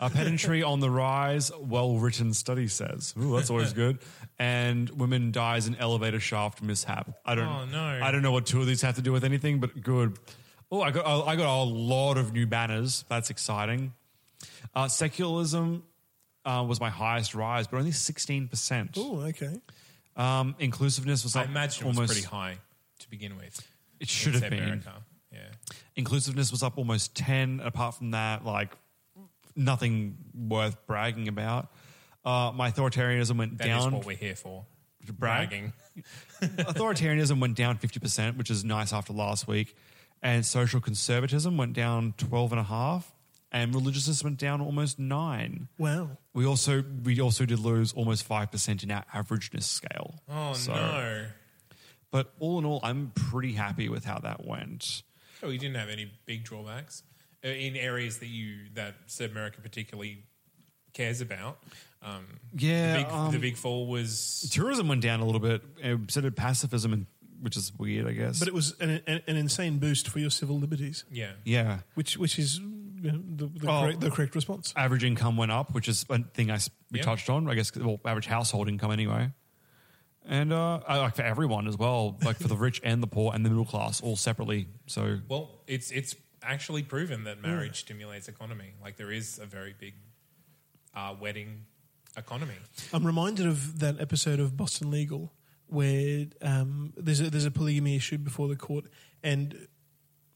Uh, 0.00 0.08
pedantry 0.08 0.62
on 0.64 0.80
the 0.80 0.90
rise, 0.90 1.52
well 1.60 1.96
written 1.98 2.34
study 2.34 2.66
says. 2.66 3.14
Ooh, 3.20 3.36
that's 3.36 3.50
always 3.50 3.72
good. 3.84 3.98
And 4.38 4.90
women 4.90 5.30
dies 5.30 5.68
in 5.68 5.76
elevator 5.76 6.18
shaft 6.20 6.60
mishap. 6.60 7.08
I 7.24 7.34
don't 7.36 7.46
Oh, 7.46 7.64
no. 7.66 8.00
I 8.02 8.10
don't 8.10 8.22
know 8.22 8.32
what 8.32 8.46
two 8.46 8.60
of 8.60 8.66
these 8.66 8.82
have 8.82 8.96
to 8.96 9.02
do 9.02 9.12
with 9.12 9.22
anything, 9.24 9.60
but 9.60 9.80
good. 9.80 10.18
Oh, 10.72 10.80
I 10.82 10.90
got 10.90 11.06
I 11.28 11.36
got 11.36 11.62
a 11.62 11.62
lot 11.62 12.16
of 12.18 12.32
new 12.32 12.46
banners. 12.48 13.04
That's 13.08 13.30
exciting. 13.30 13.92
Uh, 14.74 14.88
secularism 14.88 15.84
uh, 16.44 16.64
was 16.66 16.80
my 16.80 16.90
highest 16.90 17.34
rise, 17.36 17.68
but 17.68 17.76
only 17.76 17.92
sixteen 17.92 18.48
percent. 18.48 18.96
oh, 18.98 19.20
okay. 19.20 19.60
Um, 20.16 20.56
inclusiveness 20.58 21.22
was 21.22 21.36
I 21.36 21.42
up 21.42 21.46
imagine 21.48 21.84
it 21.84 21.88
was 21.88 21.96
almost 21.96 22.12
pretty 22.12 22.26
high, 22.26 22.56
to 23.00 23.10
begin 23.10 23.36
with. 23.36 23.60
It 24.04 24.08
should 24.10 24.34
have 24.34 24.50
been. 24.50 24.62
America. 24.62 24.92
Yeah. 25.32 25.38
Inclusiveness 25.96 26.50
was 26.50 26.62
up 26.62 26.76
almost 26.78 27.14
10. 27.16 27.60
Apart 27.64 27.94
from 27.96 28.10
that, 28.12 28.44
like 28.44 28.72
nothing 29.56 30.16
worth 30.34 30.76
bragging 30.86 31.28
about. 31.28 31.72
Uh, 32.24 32.52
my 32.54 32.70
authoritarianism 32.70 33.36
went 33.36 33.56
down. 33.56 33.68
That 33.68 33.76
is 33.78 33.84
down. 33.84 33.92
what 33.94 34.06
we're 34.06 34.16
here 34.16 34.36
for. 34.36 34.64
brag. 35.18 35.48
Bragging. 35.48 35.72
authoritarianism 36.42 37.40
went 37.40 37.56
down 37.56 37.78
50%, 37.78 38.36
which 38.36 38.50
is 38.50 38.64
nice 38.64 38.92
after 38.92 39.12
last 39.12 39.46
week. 39.48 39.76
And 40.22 40.44
social 40.44 40.80
conservatism 40.80 41.56
went 41.56 41.72
down 41.74 42.14
12.5. 42.18 43.04
And 43.52 43.72
religiousness 43.74 44.24
went 44.24 44.38
down 44.38 44.60
almost 44.60 44.98
9 44.98 45.68
Wow. 45.78 46.10
We 46.32 46.44
also 46.44 46.82
we 47.04 47.20
also 47.20 47.46
did 47.46 47.60
lose 47.60 47.92
almost 47.92 48.28
5% 48.28 48.82
in 48.82 48.90
our 48.90 49.04
averageness 49.14 49.62
scale. 49.62 50.14
Oh, 50.28 50.52
So- 50.54 50.74
no. 50.74 51.26
But 52.14 52.32
all 52.38 52.60
in 52.60 52.64
all, 52.64 52.78
I'm 52.84 53.10
pretty 53.16 53.54
happy 53.54 53.88
with 53.88 54.04
how 54.04 54.20
that 54.20 54.46
went. 54.46 55.02
Oh, 55.42 55.48
you 55.50 55.58
didn't 55.58 55.74
have 55.74 55.88
any 55.88 56.12
big 56.26 56.44
drawbacks 56.44 57.02
uh, 57.44 57.48
in 57.48 57.74
areas 57.74 58.18
that 58.18 58.28
you 58.28 58.68
that 58.74 58.94
South 59.06 59.32
America 59.32 59.60
particularly 59.60 60.22
cares 60.92 61.20
about. 61.20 61.58
Um, 62.02 62.38
Yeah, 62.56 62.98
the 62.98 63.02
big, 63.02 63.12
um, 63.12 63.32
the 63.32 63.38
big 63.40 63.56
fall 63.56 63.88
was 63.88 64.48
Tourism 64.52 64.86
went 64.86 65.00
down 65.02 65.18
a 65.18 65.24
little 65.24 65.40
bit. 65.40 65.62
Uh, 65.82 65.96
So 66.08 66.20
did 66.20 66.36
pacifism, 66.36 66.92
and, 66.92 67.06
which 67.40 67.56
is 67.56 67.72
weird, 67.76 68.06
I 68.06 68.12
guess. 68.12 68.38
But 68.38 68.46
it 68.46 68.54
was 68.54 68.76
an, 68.80 69.02
an, 69.08 69.22
an 69.26 69.36
insane 69.36 69.78
boost 69.78 70.08
for 70.08 70.20
your 70.20 70.30
civil 70.30 70.56
liberties, 70.60 71.04
yeah, 71.10 71.32
yeah. 71.44 71.80
which 71.94 72.16
which 72.16 72.38
is 72.38 72.58
you 72.60 73.10
know, 73.10 73.20
the, 73.36 73.46
the, 73.58 73.68
Oh. 73.68 73.80
correct, 73.82 74.00
the 74.00 74.10
correct 74.12 74.34
response. 74.36 74.72
average 74.76 75.02
income 75.02 75.36
went 75.36 75.50
up, 75.50 75.74
which 75.74 75.88
is 75.88 76.06
a 76.08 76.20
thing 76.20 76.52
I 76.52 76.54
s- 76.54 76.70
we 76.92 77.00
Yeah. 77.00 77.06
touched 77.06 77.28
on. 77.28 77.48
I 77.50 77.56
guess 77.56 77.74
well, 77.74 77.98
average 78.04 78.26
household 78.26 78.68
income 78.68 78.92
anyway, 78.92 79.32
and 80.26 80.52
uh, 80.52 80.80
like 80.88 81.16
for 81.16 81.22
everyone 81.22 81.66
as 81.68 81.76
well, 81.76 82.18
like 82.24 82.36
for 82.36 82.48
the 82.48 82.56
rich 82.56 82.80
and 82.84 83.02
the 83.02 83.06
poor 83.06 83.34
and 83.34 83.44
the 83.44 83.50
middle 83.50 83.64
class, 83.64 84.00
all 84.00 84.16
separately. 84.16 84.68
So 84.86 85.18
Well, 85.28 85.62
it's 85.66 85.90
it's 85.90 86.14
actually 86.42 86.82
proven 86.82 87.24
that 87.24 87.42
marriage 87.42 87.80
stimulates 87.80 88.28
economy. 88.28 88.72
Like 88.82 88.96
there 88.96 89.12
is 89.12 89.38
a 89.38 89.46
very 89.46 89.74
big 89.78 89.94
uh, 90.94 91.14
wedding 91.20 91.66
economy. 92.16 92.54
I'm 92.92 93.06
reminded 93.06 93.46
of 93.46 93.80
that 93.80 94.00
episode 94.00 94.40
of 94.40 94.56
Boston 94.56 94.90
Legal 94.90 95.32
where 95.66 96.26
um, 96.42 96.92
there's 96.96 97.20
a, 97.20 97.30
there's 97.30 97.46
a 97.46 97.50
polygamy 97.50 97.96
issue 97.96 98.18
before 98.18 98.48
the 98.48 98.56
court, 98.56 98.84
and 99.22 99.66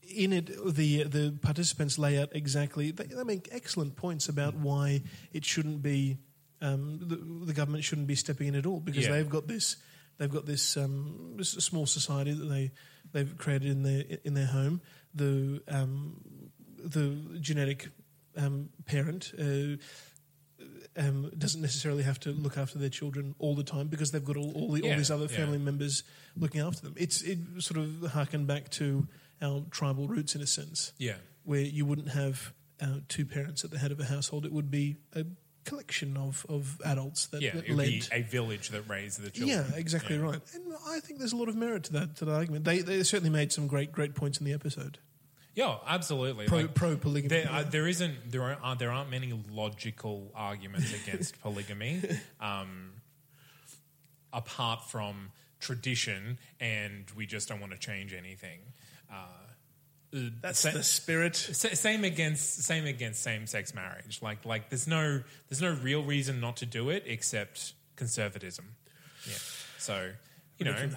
in 0.03 0.33
it 0.33 0.51
the 0.75 1.05
the 1.05 1.39
participants 1.43 1.99
lay 1.99 2.19
out 2.19 2.31
exactly 2.33 2.91
they, 2.91 3.05
they 3.05 3.25
make 3.25 3.47
excellent 3.53 3.95
points 3.95 4.27
about 4.27 4.55
why 4.55 5.03
it 5.35 5.45
shouldn't 5.45 5.83
be 5.83 6.17
um, 6.61 6.99
the, 7.01 7.17
the 7.47 7.53
government 7.53 7.85
shouldn't 7.85 8.07
be 8.07 8.15
stepping 8.15 8.49
in 8.49 8.55
at 8.55 8.67
all 8.67 8.81
because 8.81 9.07
Yeah. 9.07 9.13
they've 9.13 9.31
got 9.31 9.47
this 9.47 9.77
they've 10.19 10.33
got 10.33 10.47
this, 10.47 10.77
um, 10.77 11.35
this 11.37 11.51
small 11.53 11.87
society 11.87 12.33
that 12.33 12.47
they 12.47 12.73
they've 13.13 13.37
created 13.39 13.71
in 13.71 13.83
their 13.83 14.05
in 14.25 14.35
their 14.35 14.47
home 14.47 14.81
the 15.15 15.63
um, 15.69 16.51
the 16.79 17.39
genetic 17.41 17.89
um, 18.37 18.69
parent. 18.87 19.33
Uh, 19.39 19.77
um, 20.97 21.31
doesn't 21.39 21.61
necessarily 21.63 22.03
have 22.03 22.19
to 22.19 22.31
look 22.31 22.59
after 22.59 22.77
their 22.79 22.89
children 22.89 23.37
all 23.39 23.55
the 23.55 23.63
time 23.63 23.87
because 23.87 24.11
they've 24.11 24.25
got 24.25 24.37
all, 24.37 24.51
all, 24.53 24.73
the, 24.73 24.83
all 24.83 24.97
these 24.97 25.13
other 25.13 25.27
yeah. 25.31 25.37
family 25.37 25.59
members 25.59 26.03
looking 26.37 26.61
after 26.61 26.83
them. 26.83 26.95
It's 26.97 27.23
it 27.23 27.39
sort 27.59 27.79
of 27.79 28.11
harken 28.13 28.47
back 28.47 28.69
to 28.71 29.07
our 29.41 29.63
tribal 29.71 30.09
roots 30.09 30.35
in 30.35 30.41
a 30.41 30.47
sense, 30.47 30.93
Yeah, 30.99 31.15
where 31.45 31.61
you 31.61 31.87
wouldn't 31.87 32.09
have 32.09 32.53
uh, 32.81 33.01
two 33.07 33.25
parents 33.25 33.65
at 33.65 33.71
the 33.71 33.79
head 33.79 33.93
of 33.93 34.01
a 34.01 34.05
household. 34.05 34.45
It 34.45 34.53
would 34.53 34.71
be 34.73 34.97
a 35.15 35.25
collection 35.69 36.17
of, 36.17 36.45
of 36.49 36.81
adults 36.85 37.27
that, 37.29 37.43
yeah. 37.43 37.55
that 37.55 37.69
led. 37.71 38.09
a 38.13 38.23
village 38.23 38.71
that 38.71 38.83
raised 38.89 39.21
the 39.21 39.31
children. 39.31 39.65
yeah, 39.71 39.77
exactly 39.79 40.17
Yeah. 40.17 40.23
right. 40.23 40.41
And 40.55 40.73
I 40.89 41.01
think 41.01 41.19
there's 41.19 41.33
a 41.33 41.37
lot 41.37 41.49
of 41.49 41.57
merit 41.57 41.85
to 41.85 41.93
that 41.95 42.17
to 42.17 42.25
that 42.25 42.35
argument. 42.35 42.65
They 42.65 42.81
they 42.81 43.03
certainly 43.03 43.31
made 43.31 43.53
some 43.53 43.67
great 43.67 43.93
great 43.93 44.15
points 44.15 44.39
in 44.39 44.45
the 44.47 44.53
episode. 44.53 44.99
Yeah, 45.55 45.77
absolutely. 45.89 46.47
Pro 46.47 46.59
Like, 46.59 46.75
pro 46.75 46.97
polygamy. 46.97 47.29
There, 47.29 47.51
uh, 47.51 47.65
there 47.65 47.89
isn't 47.89 48.31
there 48.31 48.57
are 48.63 48.77
there 48.77 48.93
aren't 48.93 49.11
many 49.11 49.33
logical 49.51 50.31
arguments 50.35 50.93
against 50.95 51.41
polygamy, 51.43 52.01
um, 52.41 52.93
apart 54.33 54.89
from 54.89 55.31
tradition, 55.61 56.39
and 56.61 57.11
we 57.17 57.27
just 57.27 57.49
don't 57.49 57.61
want 57.61 57.73
to 57.73 57.79
change 57.79 58.15
anything. 58.15 58.61
Uh, 59.11 59.17
uh, 59.17 59.25
Mm. 60.13 60.41
That's 60.41 60.61
sa- 60.61 60.71
the 60.71 60.83
spirit. 60.83 61.37
same 61.37 62.05
against 62.05 62.63
same 62.63 62.87
against 62.87 63.23
same 63.23 63.47
sex 63.47 63.75
marriage. 63.75 64.21
Like 64.23 64.45
like 64.45 64.71
there's 64.71 64.87
no 64.87 65.23
there's 65.49 65.61
no 65.61 65.73
real 65.83 66.03
reason 66.03 66.41
not 66.41 66.57
to 66.59 66.67
do 66.67 66.91
it 66.91 67.05
except 67.07 67.75
conservatism. 67.97 68.65
Yeah. 69.27 69.35
So 69.79 70.11
you 70.59 70.67
oh 70.67 70.73
know, 70.73 70.89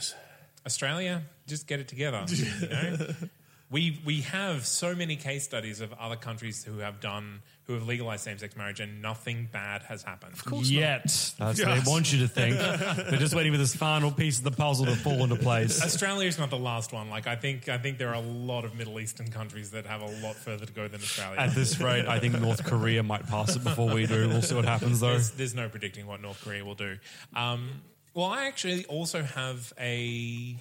Australia, 0.65 1.23
just 1.47 1.67
get 1.67 1.79
it 1.79 1.87
together. 1.87 2.25
You 2.29 2.67
know? 2.69 2.97
we 3.71 3.99
we 4.05 4.21
have 4.21 4.65
so 4.65 4.93
many 4.93 5.15
case 5.15 5.43
studies 5.43 5.79
of 5.79 5.93
other 5.93 6.17
countries 6.17 6.63
who 6.63 6.79
have 6.79 6.99
done 6.99 7.41
who 7.63 7.73
have 7.73 7.87
legalized 7.87 8.23
same 8.23 8.37
sex 8.37 8.57
marriage 8.57 8.81
and 8.81 9.01
nothing 9.01 9.47
bad 9.51 9.81
has 9.83 10.03
happened. 10.03 10.33
Of 10.33 10.43
course 10.43 10.69
Yet 10.69 11.03
that's 11.39 11.39
what 11.39 11.55
they 11.55 11.89
want 11.89 12.11
you 12.11 12.19
to 12.19 12.27
think. 12.27 12.55
They're 13.09 13.17
just 13.17 13.33
waiting 13.33 13.53
for 13.53 13.57
this 13.57 13.73
final 13.73 14.11
piece 14.11 14.39
of 14.39 14.43
the 14.43 14.51
puzzle 14.51 14.87
to 14.87 14.95
fall 14.95 15.23
into 15.23 15.37
place. 15.37 15.81
Australia 15.81 16.27
is 16.27 16.37
not 16.37 16.49
the 16.49 16.57
last 16.57 16.91
one. 16.91 17.09
Like 17.09 17.27
I 17.27 17.37
think 17.37 17.69
I 17.69 17.77
think 17.77 17.97
there 17.97 18.09
are 18.09 18.15
a 18.15 18.19
lot 18.19 18.65
of 18.65 18.75
Middle 18.75 18.99
Eastern 18.99 19.29
countries 19.29 19.71
that 19.71 19.85
have 19.85 20.01
a 20.01 20.11
lot 20.21 20.35
further 20.35 20.65
to 20.65 20.73
go 20.73 20.89
than 20.89 20.99
Australia. 20.99 21.39
At 21.39 21.55
this 21.55 21.79
rate, 21.79 22.05
I 22.07 22.19
think 22.19 22.39
North 22.39 22.65
Korea 22.65 23.03
might 23.03 23.25
pass 23.27 23.55
it 23.55 23.63
before 23.63 23.93
we 23.93 24.05
do. 24.05 24.27
We'll 24.27 24.41
see 24.41 24.55
what 24.55 24.65
happens 24.65 24.99
though. 24.99 25.11
there's, 25.11 25.31
there's 25.31 25.55
no 25.55 25.69
predicting 25.69 26.07
what 26.07 26.21
North 26.21 26.43
Korea 26.43 26.65
will 26.65 26.75
do. 26.75 26.97
Um, 27.35 27.81
well, 28.13 28.27
I 28.27 28.47
actually 28.47 28.85
also 28.85 29.23
have 29.23 29.71
a 29.79 30.57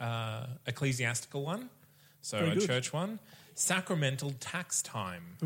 uh, 0.00 0.46
ecclesiastical 0.66 1.44
one, 1.44 1.70
so 2.28 2.40
Very 2.40 2.50
a 2.50 2.54
good. 2.56 2.66
church 2.66 2.92
one. 2.92 3.20
Sacramental 3.54 4.34
tax 4.38 4.82
time. 4.82 5.38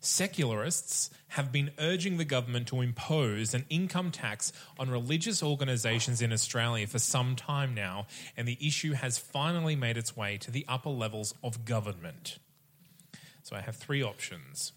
Secularists 0.00 1.10
have 1.28 1.52
been 1.52 1.70
urging 1.78 2.16
the 2.16 2.24
government 2.24 2.68
to 2.68 2.80
impose 2.80 3.52
an 3.52 3.66
income 3.68 4.10
tax 4.10 4.54
on 4.78 4.88
religious 4.88 5.42
organisations 5.42 6.22
in 6.22 6.32
Australia 6.32 6.86
for 6.86 6.98
some 6.98 7.36
time 7.36 7.74
now, 7.74 8.06
and 8.38 8.48
the 8.48 8.56
issue 8.66 8.94
has 8.94 9.18
finally 9.18 9.76
made 9.76 9.98
its 9.98 10.16
way 10.16 10.38
to 10.38 10.50
the 10.50 10.64
upper 10.66 10.88
levels 10.88 11.34
of 11.44 11.66
government. 11.66 12.38
So 13.42 13.54
I 13.54 13.60
have 13.60 13.76
three 13.76 14.02
options. 14.02 14.72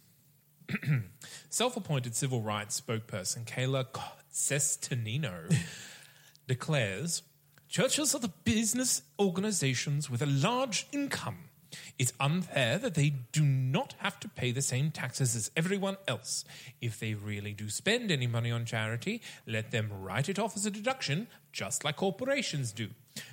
Self 1.50 1.78
appointed 1.78 2.14
civil 2.14 2.42
rights 2.42 2.82
spokesperson 2.82 3.46
Kayla 3.46 3.86
Sestonino 4.34 5.56
declares 6.48 7.22
churches 7.68 8.16
are 8.16 8.20
the 8.20 8.32
business 8.44 9.02
organizations 9.20 10.10
with 10.10 10.22
a 10.22 10.26
large 10.26 10.88
income. 10.92 11.38
It's 12.00 12.14
unfair 12.20 12.78
that 12.78 12.96
they 12.96 13.14
do 13.32 13.44
not 13.44 13.96
have 14.00 14.20
to 14.22 14.30
pay 14.30 14.52
the 14.52 14.62
same 14.62 14.92
taxes 14.92 15.36
as 15.36 15.52
everyone 15.56 15.98
else. 16.08 16.46
If 16.82 17.00
they 17.00 17.14
really 17.14 17.54
do 17.54 17.70
spend 17.70 18.12
any 18.12 18.28
money 18.28 18.52
on 18.52 18.66
charity, 18.66 19.22
let 19.46 19.72
them 19.72 19.90
write 19.92 20.30
it 20.30 20.40
off 20.40 20.56
as 20.56 20.66
a 20.66 20.72
deduction, 20.72 21.28
just 21.52 21.84
like 21.84 21.98
corporations 21.98 22.72
do. 22.72 22.90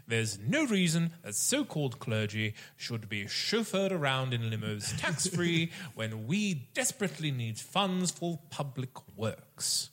There's 0.07 0.38
no 0.38 0.64
reason 0.64 1.12
that 1.23 1.35
so 1.35 1.64
called 1.64 1.99
clergy 1.99 2.55
should 2.76 3.09
be 3.09 3.25
chauffeured 3.26 3.93
around 3.93 4.33
in 4.33 4.43
limos 4.43 4.99
tax 4.99 5.26
free 5.26 5.71
when 5.95 6.26
we 6.26 6.55
desperately 6.75 7.31
need 7.31 7.59
funds 7.59 8.11
for 8.11 8.38
public 8.50 8.91
works. 9.17 9.91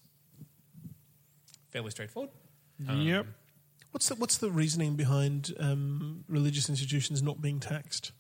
Fairly 1.72 1.92
straightforward. 1.92 2.32
yep. 2.80 3.26
Um, 3.26 3.36
What's 3.92 4.10
the 4.10 4.16
what's 4.16 4.38
the 4.38 4.50
reasoning 4.50 4.96
behind 4.96 5.54
um, 5.60 6.24
religious 6.28 6.70
institutions 6.70 7.22
not 7.22 7.42
being 7.42 7.60
taxed? 7.60 8.12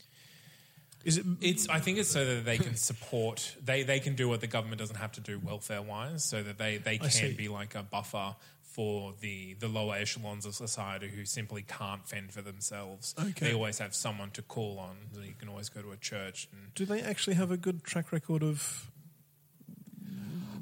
Is 1.03 1.17
it 1.17 1.25
It's. 1.39 1.67
I 1.69 1.79
think 1.79 1.97
it's 1.97 2.09
so 2.09 2.23
that 2.25 2.45
they 2.45 2.57
can 2.57 2.75
support. 2.75 3.55
They 3.63 3.83
they 3.83 3.99
can 3.99 4.15
do 4.15 4.27
what 4.27 4.41
the 4.41 4.47
government 4.47 4.79
doesn't 4.79 4.97
have 4.97 5.13
to 5.13 5.21
do 5.21 5.39
welfare 5.39 5.81
wise, 5.81 6.23
so 6.23 6.43
that 6.43 6.57
they 6.57 6.77
they 6.77 6.97
can 6.97 7.35
be 7.35 7.47
like 7.47 7.73
a 7.75 7.83
buffer 7.83 8.35
for 8.61 9.13
the 9.19 9.55
the 9.55 9.67
lower 9.67 9.95
echelons 9.95 10.45
of 10.45 10.55
society 10.55 11.09
who 11.09 11.25
simply 11.25 11.63
can't 11.63 12.07
fend 12.07 12.31
for 12.31 12.41
themselves. 12.41 13.15
Okay. 13.19 13.47
They 13.47 13.53
always 13.53 13.79
have 13.79 13.93
someone 13.93 14.31
to 14.31 14.41
call 14.41 14.79
on. 14.79 14.95
You 15.23 15.33
can 15.37 15.49
always 15.49 15.69
go 15.69 15.81
to 15.81 15.91
a 15.91 15.97
church. 15.97 16.47
And 16.51 16.73
do 16.73 16.85
they 16.85 17.01
actually 17.01 17.35
have 17.35 17.51
a 17.51 17.57
good 17.57 17.83
track 17.83 18.11
record 18.11 18.43
of 18.43 18.90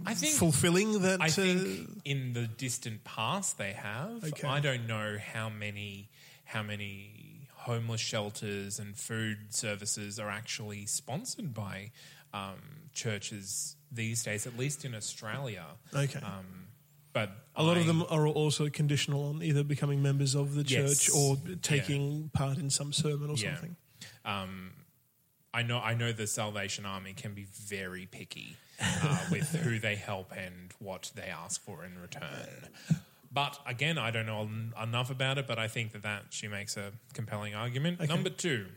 I 0.09 0.13
think 0.13 0.33
fulfilling 0.33 1.01
that? 1.01 1.21
I 1.21 1.27
uh, 1.27 1.29
think 1.29 2.01
in 2.05 2.33
the 2.33 2.47
distant 2.47 3.03
past 3.03 3.57
they 3.57 3.73
have. 3.73 4.23
Okay. 4.23 4.47
I 4.47 4.59
don't 4.59 4.87
know 4.87 5.17
how 5.33 5.49
many 5.49 6.09
how 6.45 6.63
many 6.63 7.47
homeless 7.53 8.01
shelters 8.01 8.79
and 8.79 8.97
food 8.97 9.37
services 9.53 10.19
are 10.19 10.29
actually 10.29 10.85
sponsored 10.85 11.53
by 11.53 11.91
um, 12.33 12.59
churches 12.93 13.75
these 13.91 14.23
days, 14.23 14.47
at 14.47 14.57
least 14.57 14.85
in 14.85 14.95
Australia. 14.95 15.65
Okay. 15.93 16.19
Um, 16.21 16.67
but 17.13 17.31
a 17.55 17.63
lot 17.63 17.77
of 17.77 17.85
them 17.85 18.03
are 18.09 18.27
also 18.27 18.69
conditional 18.69 19.29
on 19.29 19.43
either 19.43 19.63
becoming 19.63 20.01
members 20.01 20.35
of 20.35 20.53
the 20.55 20.63
Yes. 20.63 21.03
church 21.03 21.15
or 21.15 21.37
taking 21.61 22.29
part 22.33 22.57
in 22.57 22.69
some 22.69 22.93
sermon 22.93 23.29
or 23.29 23.35
Yeah. 23.35 23.55
something. 23.55 23.75
Um, 24.25 24.71
I 25.53 25.63
know. 25.63 25.79
I 25.79 25.93
know 25.93 26.11
the 26.11 26.27
Salvation 26.27 26.85
Army 26.85 27.13
can 27.13 27.33
be 27.33 27.45
very 27.51 28.05
picky 28.05 28.55
uh, 28.81 29.17
with 29.31 29.49
who 29.63 29.79
they 29.79 29.95
help 29.95 30.31
and 30.35 30.71
what 30.79 31.11
they 31.15 31.23
ask 31.23 31.63
for 31.63 31.83
in 31.83 31.99
return. 31.99 32.69
But 33.31 33.59
again, 33.65 33.97
I 33.97 34.11
don't 34.11 34.25
know 34.25 34.41
en- 34.41 34.73
enough 34.81 35.09
about 35.09 35.37
it, 35.37 35.47
but 35.47 35.59
I 35.59 35.67
think 35.67 35.91
that, 35.93 36.03
that 36.03 36.25
she 36.29 36.47
makes 36.47 36.77
a 36.77 36.91
compelling 37.13 37.55
argument. 37.55 38.07
Number 38.07 38.29
two. 38.29 38.67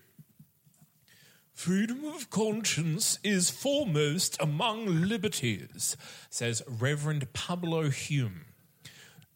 Freedom 1.53 2.05
of 2.07 2.31
conscience 2.31 3.19
is 3.23 3.51
foremost 3.51 4.37
among 4.41 4.87
liberties, 5.07 5.97
says 6.31 6.63
Reverend 6.67 7.33
Pablo 7.35 7.91
Hume. 7.91 8.47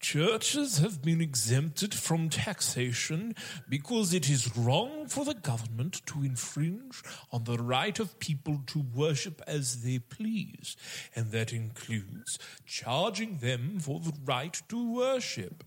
Churches 0.08 0.78
have 0.78 1.02
been 1.02 1.20
exempted 1.20 1.92
from 1.92 2.28
taxation 2.28 3.34
because 3.68 4.14
it 4.14 4.30
is 4.30 4.56
wrong 4.56 5.08
for 5.08 5.24
the 5.24 5.34
government 5.34 6.00
to 6.06 6.22
infringe 6.22 7.02
on 7.32 7.42
the 7.42 7.56
right 7.56 7.98
of 7.98 8.20
people 8.20 8.62
to 8.68 8.84
worship 8.94 9.42
as 9.48 9.82
they 9.82 9.98
please, 9.98 10.76
and 11.16 11.32
that 11.32 11.52
includes 11.52 12.38
charging 12.64 13.38
them 13.38 13.80
for 13.80 13.98
the 13.98 14.12
right 14.24 14.62
to 14.68 14.94
worship. 14.94 15.64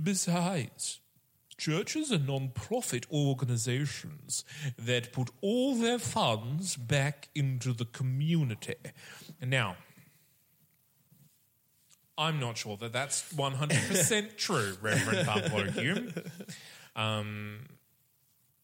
Besides, 0.00 1.00
churches 1.58 2.12
are 2.12 2.18
non-profit 2.20 3.06
organizations 3.10 4.44
that 4.78 5.12
put 5.12 5.30
all 5.40 5.74
their 5.74 5.98
funds 5.98 6.76
back 6.76 7.28
into 7.34 7.72
the 7.72 7.86
community. 7.86 8.76
Now, 9.44 9.78
I'm 12.22 12.38
not 12.38 12.56
sure 12.56 12.76
that 12.78 12.92
that's 12.92 13.32
100% 13.34 14.36
true, 14.36 14.76
Reverend 14.80 15.26
Pablo 15.26 15.64
Hume. 15.70 16.14
Um, 16.94 17.66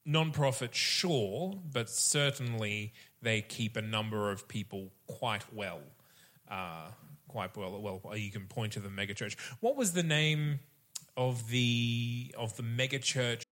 non-profit, 0.06 0.74
sure, 0.74 1.54
but 1.72 1.90
certainly 1.90 2.92
they 3.20 3.40
keep 3.42 3.76
a 3.76 3.82
number 3.82 4.30
of 4.30 4.46
people 4.46 4.92
quite 5.06 5.44
well. 5.52 5.80
Uh, 6.48 6.88
quite 7.26 7.56
well. 7.56 8.00
Well, 8.04 8.16
you 8.16 8.30
can 8.30 8.46
point 8.46 8.74
to 8.74 8.80
the 8.80 8.88
megachurch. 8.88 9.36
What 9.60 9.76
was 9.76 9.92
the 9.92 10.02
name 10.04 10.60
of 11.16 11.48
the 11.50 12.32
of 12.38 12.56
the 12.56 12.62
megachurch 12.62 13.42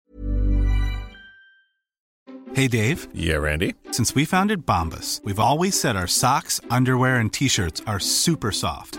Hey 2.55 2.69
Dave, 2.69 3.09
Yeah, 3.13 3.35
Randy. 3.35 3.75
since 3.91 4.15
we 4.15 4.25
founded 4.25 4.65
Bombas, 4.65 5.23
we've 5.25 5.41
always 5.41 5.79
said 5.79 5.95
our 5.97 6.07
socks, 6.07 6.59
underwear, 6.71 7.17
and 7.17 7.31
t 7.31 7.49
shirts 7.49 7.83
are 7.87 7.99
super 8.01 8.51
soft. 8.53 8.99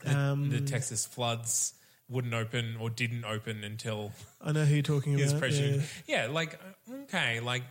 the, 0.00 0.16
Um, 0.16 0.50
the 0.50 0.60
Texas 0.60 1.06
floods 1.06 1.74
wouldn't 2.08 2.34
open 2.34 2.76
or 2.80 2.88
didn't 2.90 3.24
open 3.24 3.62
until 3.64 4.12
I 4.40 4.52
know 4.52 4.64
who 4.64 4.74
you're 4.74 4.82
talking 4.82 5.20
about. 5.20 5.38
president. 5.38 5.82
yeah. 6.06 6.26
Yeah. 6.26 6.32
like 6.32 6.58
okay, 7.04 7.40
like 7.40 7.62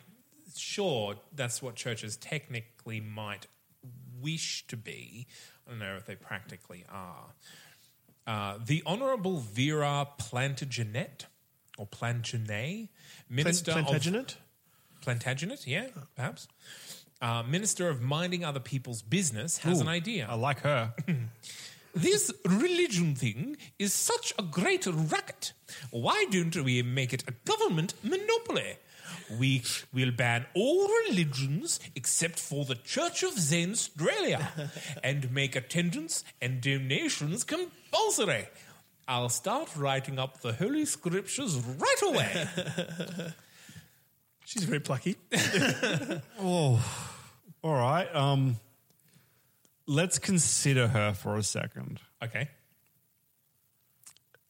sure, 0.55 1.15
that's 1.36 1.62
what 1.62 1.75
churches 1.75 2.17
technically 2.17 3.00
might 3.01 3.48
wish 4.22 4.65
to 4.67 4.77
be. 4.77 5.27
I 5.65 5.72
don't 5.72 5.79
know 5.79 5.96
if 5.96 6.05
they 6.05 6.15
practically 6.15 6.86
are. 6.89 7.34
Uh, 8.25 8.57
the 8.63 8.84
Honourable 8.86 9.38
Vera 9.39 10.07
Plantagenet 10.19 11.25
or 11.77 11.86
Plantagenet, 11.88 12.89
Minister 13.29 13.72
of 13.72 13.86
Plantagenet? 13.86 14.36
Plantagenet, 15.01 15.65
yeah, 15.65 15.88
perhaps. 16.15 16.48
Uh, 17.21 17.41
Minister 17.43 17.88
of 17.89 18.02
Minding 18.02 18.43
Other 18.43 18.60
People's 18.60 19.02
Business 19.02 19.60
has 19.60 19.80
an 19.82 19.88
idea. 19.88 20.28
I 20.30 20.36
like 20.36 20.60
her. 20.62 20.93
This 21.97 22.31
religion 22.45 23.15
thing 23.15 23.57
is 23.79 23.91
such 23.91 24.31
a 24.38 24.43
great 24.43 24.86
racket. 24.86 25.53
Why 25.89 26.27
don't 26.29 26.55
we 26.55 26.83
make 26.83 27.12
it 27.12 27.23
a 27.27 27.31
government 27.43 27.95
monopoly? 28.03 28.77
We 29.39 29.63
will 29.91 30.12
ban 30.12 30.45
all 30.53 30.88
religions 31.10 31.79
except 31.95 32.38
for 32.38 32.65
the 32.65 32.75
Church 32.75 33.23
of 33.23 33.33
Australia 33.36 34.69
and 35.03 35.31
make 35.31 35.55
attendance 35.55 36.23
and 36.39 36.62
donations 36.62 37.43
compulsory. 37.43 38.47
I'll 39.07 39.29
start 39.29 39.75
writing 39.75 40.19
up 40.19 40.41
the 40.41 40.53
Holy 40.53 40.86
Scriptures 40.86 41.55
right 41.55 42.01
away. 42.03 42.47
She's 44.45 44.65
very 44.65 44.81
plucky. 44.81 45.15
oh, 46.39 46.79
All 47.63 47.73
right. 47.73 48.15
Um, 48.15 48.57
let's 49.88 50.19
consider 50.19 50.88
her 50.89 51.13
for 51.13 51.36
a 51.38 51.43
second. 51.43 52.00
okay. 52.23 52.50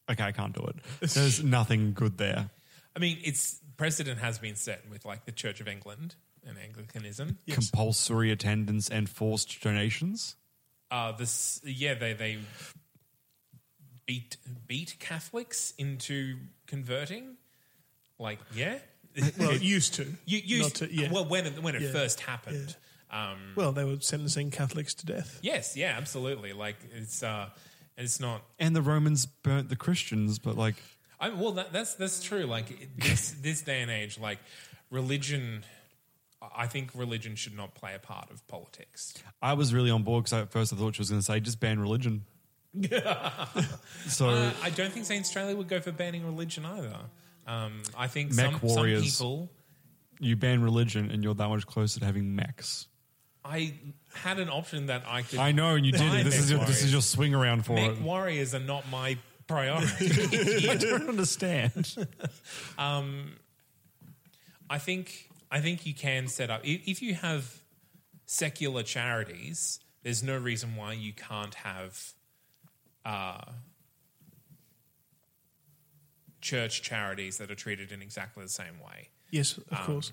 Okay, 0.10 0.24
I 0.24 0.32
can't 0.32 0.54
do 0.54 0.64
it. 0.64 0.76
There's 1.14 1.44
nothing 1.58 1.92
good 1.94 2.18
there. 2.18 2.50
I 2.96 3.00
mean, 3.00 3.18
it's 3.24 3.60
precedent 3.76 4.20
has 4.20 4.40
been 4.40 4.56
set 4.56 4.90
with 4.90 5.04
like 5.06 5.26
the 5.26 5.34
Church 5.34 5.60
of 5.60 5.68
England 5.68 6.16
and 6.48 6.58
Anglicanism. 6.58 7.38
Compulsory 7.50 8.32
attendance 8.32 8.88
and 8.90 9.10
forced 9.10 9.62
donations. 9.62 10.36
Uh, 10.90 11.12
this, 11.12 11.60
yeah, 11.66 11.94
they 11.94 12.14
they 12.14 12.38
beat 14.06 14.38
beat 14.66 14.96
Catholics 15.00 15.74
into 15.78 16.38
converting. 16.68 17.36
Like, 18.18 18.40
yeah, 18.56 18.78
Well, 19.38 19.54
used 19.58 19.96
to. 19.96 20.08
you 20.26 20.40
used 20.40 20.82
Not 20.82 20.90
to- 20.90 20.96
yeah. 20.96 21.12
well 21.12 21.26
when 21.26 21.46
it, 21.48 21.62
when 21.62 21.76
it 21.76 21.82
Yeah. 21.82 21.92
first 21.92 22.22
happened. 22.22 22.76
Um, 23.10 23.54
Well, 23.56 23.72
they 23.72 23.84
were 23.86 24.00
sentencing 24.02 24.52
Catholics 24.52 24.94
to 24.96 25.06
death. 25.06 25.40
yes, 25.42 25.78
yeah, 25.78 25.96
absolutely. 25.98 26.54
Like 26.54 26.76
it's 26.96 27.24
uh, 27.24 27.50
it's 27.98 28.20
not. 28.20 28.42
And 28.60 28.76
the 28.76 28.82
Romans 28.82 29.26
burnt 29.26 29.70
the 29.70 29.76
Christians, 29.78 30.40
but 30.40 30.58
like, 30.58 30.76
I 31.20 31.30
well, 31.30 31.54
that, 31.54 31.72
that's 31.72 31.96
that's 31.96 32.22
true. 32.22 32.44
Like 32.46 32.90
this 32.98 33.32
this 33.42 33.62
day 33.62 33.82
and 33.82 33.90
age, 33.92 34.20
like 34.20 34.40
religion. 34.92 35.64
I 36.56 36.68
think 36.68 36.92
religion 36.94 37.36
should 37.36 37.56
not 37.58 37.74
play 37.74 37.96
a 37.96 38.00
part 38.00 38.30
of 38.30 38.46
politics. 38.48 39.16
I 39.42 39.54
was 39.54 39.74
really 39.74 39.90
on 39.90 40.04
board 40.04 40.26
because 40.26 40.34
at 40.44 40.52
first 40.52 40.72
I 40.72 40.76
thought 40.76 40.94
she 40.96 41.02
was 41.02 41.10
going 41.10 41.20
to 41.20 41.26
say 41.26 41.40
just 41.40 41.60
ban 41.60 41.80
religion. 41.80 42.26
so 44.08 44.30
Uh, 44.30 44.52
I 44.62 44.70
don't 44.70 44.92
think 44.92 45.06
Zanstralia 45.06 45.56
would 45.58 45.68
go 45.68 45.80
for 45.80 45.92
banning 45.92 46.24
religion 46.26 46.66
either. 46.66 46.96
Um, 47.48 47.82
I 47.98 48.08
think 48.08 48.34
Mech 48.34 48.52
some, 48.52 48.60
warriors. 48.62 49.14
some 49.18 49.26
people. 49.28 49.50
you 50.20 50.36
ban 50.36 50.62
religion 50.62 51.10
and 51.12 51.24
you're 51.24 51.34
that 51.36 51.48
much 51.50 51.66
closer 51.66 52.00
to 52.02 52.06
having 52.06 52.36
mechs. 52.36 52.88
I 53.48 53.74
had 54.14 54.40
an 54.40 54.50
option 54.50 54.88
that 54.88 55.04
I 55.08 55.22
could. 55.22 55.40
I 55.40 55.52
know, 55.54 55.76
and 55.76 55.86
you 55.86 55.92
did. 55.94 56.02
buy 56.02 56.20
it. 56.20 56.24
This 56.26 56.38
is 56.40 56.50
your, 56.52 56.60
this 56.60 56.68
warriors. 56.68 56.84
is 56.84 56.92
your 56.92 57.02
swing 57.02 57.34
around 57.34 57.66
for 57.66 57.74
Mech 57.74 57.92
it. 57.92 58.02
warriors 58.02 58.54
are 58.54 58.60
not 58.60 58.90
my 58.92 59.18
priority. 59.48 60.70
I 60.70 60.76
don't 60.76 61.08
understand. 61.10 61.96
I 64.70 64.78
think 64.80 65.30
I 65.50 65.62
think 65.62 65.86
you 65.86 65.94
can 65.94 66.28
set 66.28 66.50
up 66.50 66.62
if, 66.66 66.88
if 66.88 67.02
you 67.02 67.14
have 67.16 67.62
secular 68.26 68.84
charities. 68.84 69.80
There's 70.04 70.24
no 70.24 70.38
reason 70.38 70.76
why 70.76 70.94
you 70.94 71.14
can't 71.14 71.56
have 71.56 72.14
uh, 73.06 73.42
church 76.42 76.82
charities 76.82 77.38
that 77.38 77.52
are 77.52 77.56
treated 77.56 77.92
in 77.92 78.02
exactly 78.02 78.44
the 78.44 78.50
same 78.50 78.80
way. 78.86 79.10
Yes, 79.32 79.58
Um, 79.58 79.64
of 79.72 79.86
course. 79.86 80.12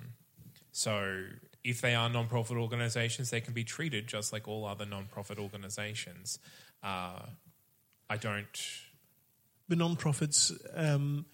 So 0.73 1.25
if 1.65 1.81
they 1.81 1.95
are 1.95 2.11
non-profit 2.11 2.59
organizations, 2.59 3.31
they 3.31 3.41
can 3.41 3.55
be 3.55 3.65
treated 3.65 4.07
just 4.07 4.33
like 4.33 4.47
all 4.47 4.67
other 4.67 4.85
non-profit 4.85 5.39
organizations. 5.39 6.39
Uh, 6.83 7.21
I 8.09 8.19
don't. 8.19 8.47
But 9.67 9.79
non-profits, 9.79 10.53
um, 10.75 11.25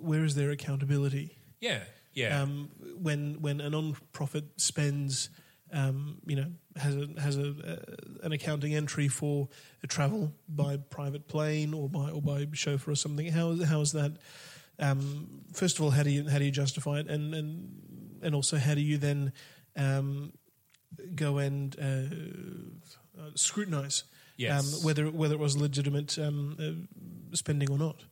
where 0.00 0.24
is 0.24 0.36
their 0.36 0.52
accountability? 0.52 1.36
Yeah, 1.60 1.80
yeah. 2.14 2.40
Um, 2.40 2.70
when 2.96 3.40
when 3.40 3.60
a 3.60 3.68
non-profit 3.68 4.60
spends, 4.60 5.30
um, 5.72 6.18
you 6.26 6.36
know, 6.36 6.52
has 6.76 6.94
a, 6.94 7.08
has 7.20 7.36
a, 7.36 7.48
uh, 7.50 8.24
an 8.24 8.30
accounting 8.30 8.74
entry 8.74 9.08
for 9.08 9.48
a 9.82 9.88
travel 9.88 10.32
by 10.48 10.76
private 10.76 11.26
plane 11.26 11.74
or 11.74 11.88
by 11.88 12.10
or 12.10 12.22
by 12.22 12.46
chauffeur 12.52 12.92
or 12.92 12.94
something, 12.94 13.26
how 13.26 13.50
is 13.50 13.64
how 13.64 13.80
is 13.80 13.92
that? 13.92 14.12
Um, 14.78 15.42
first 15.52 15.78
of 15.78 15.84
all, 15.84 15.90
how 15.90 16.04
do 16.04 16.10
you 16.10 16.28
how 16.28 16.38
do 16.38 16.44
you 16.44 16.52
justify 16.52 17.00
it, 17.00 17.08
and 17.08 17.34
and 17.34 18.20
and 18.22 18.34
also 18.34 18.58
how 18.58 18.74
do 18.74 18.80
you 18.80 18.96
then 18.96 19.32
um, 19.76 20.32
go 21.14 21.38
and 21.38 21.76
uh, 21.80 23.22
scrutinize 23.34 24.04
Yes. 24.38 24.74
um, 24.78 24.84
whether 24.84 25.10
whether 25.10 25.34
it 25.34 25.40
was 25.40 25.56
legitimate 25.56 26.18
um, 26.18 26.56
uh, 26.58 27.36
spending 27.36 27.70
or 27.70 27.78
not? 27.78 28.02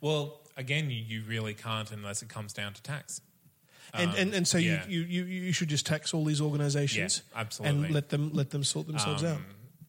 well, 0.00 0.40
again, 0.56 0.88
you, 0.88 1.02
you 1.02 1.22
really 1.28 1.52
can't 1.52 1.90
unless 1.90 2.22
it 2.22 2.28
comes 2.28 2.52
down 2.52 2.72
to 2.74 2.82
tax. 2.82 3.20
and, 3.92 4.10
Um, 4.10 4.16
and 4.16 4.34
and 4.34 4.48
so 4.48 4.56
yeah. 4.58 4.84
you, 4.88 5.00
you 5.00 5.24
you 5.24 5.40
you 5.46 5.52
should 5.52 5.68
just 5.68 5.84
tax 5.84 6.14
all 6.14 6.24
these 6.24 6.40
organizations 6.40 7.22
Yeah, 7.34 7.40
absolutely. 7.40 7.86
and 7.86 7.94
let 7.94 8.08
them 8.08 8.32
let 8.32 8.50
them 8.50 8.62
sort 8.64 8.86
themselves 8.86 9.24
out. 9.24 9.38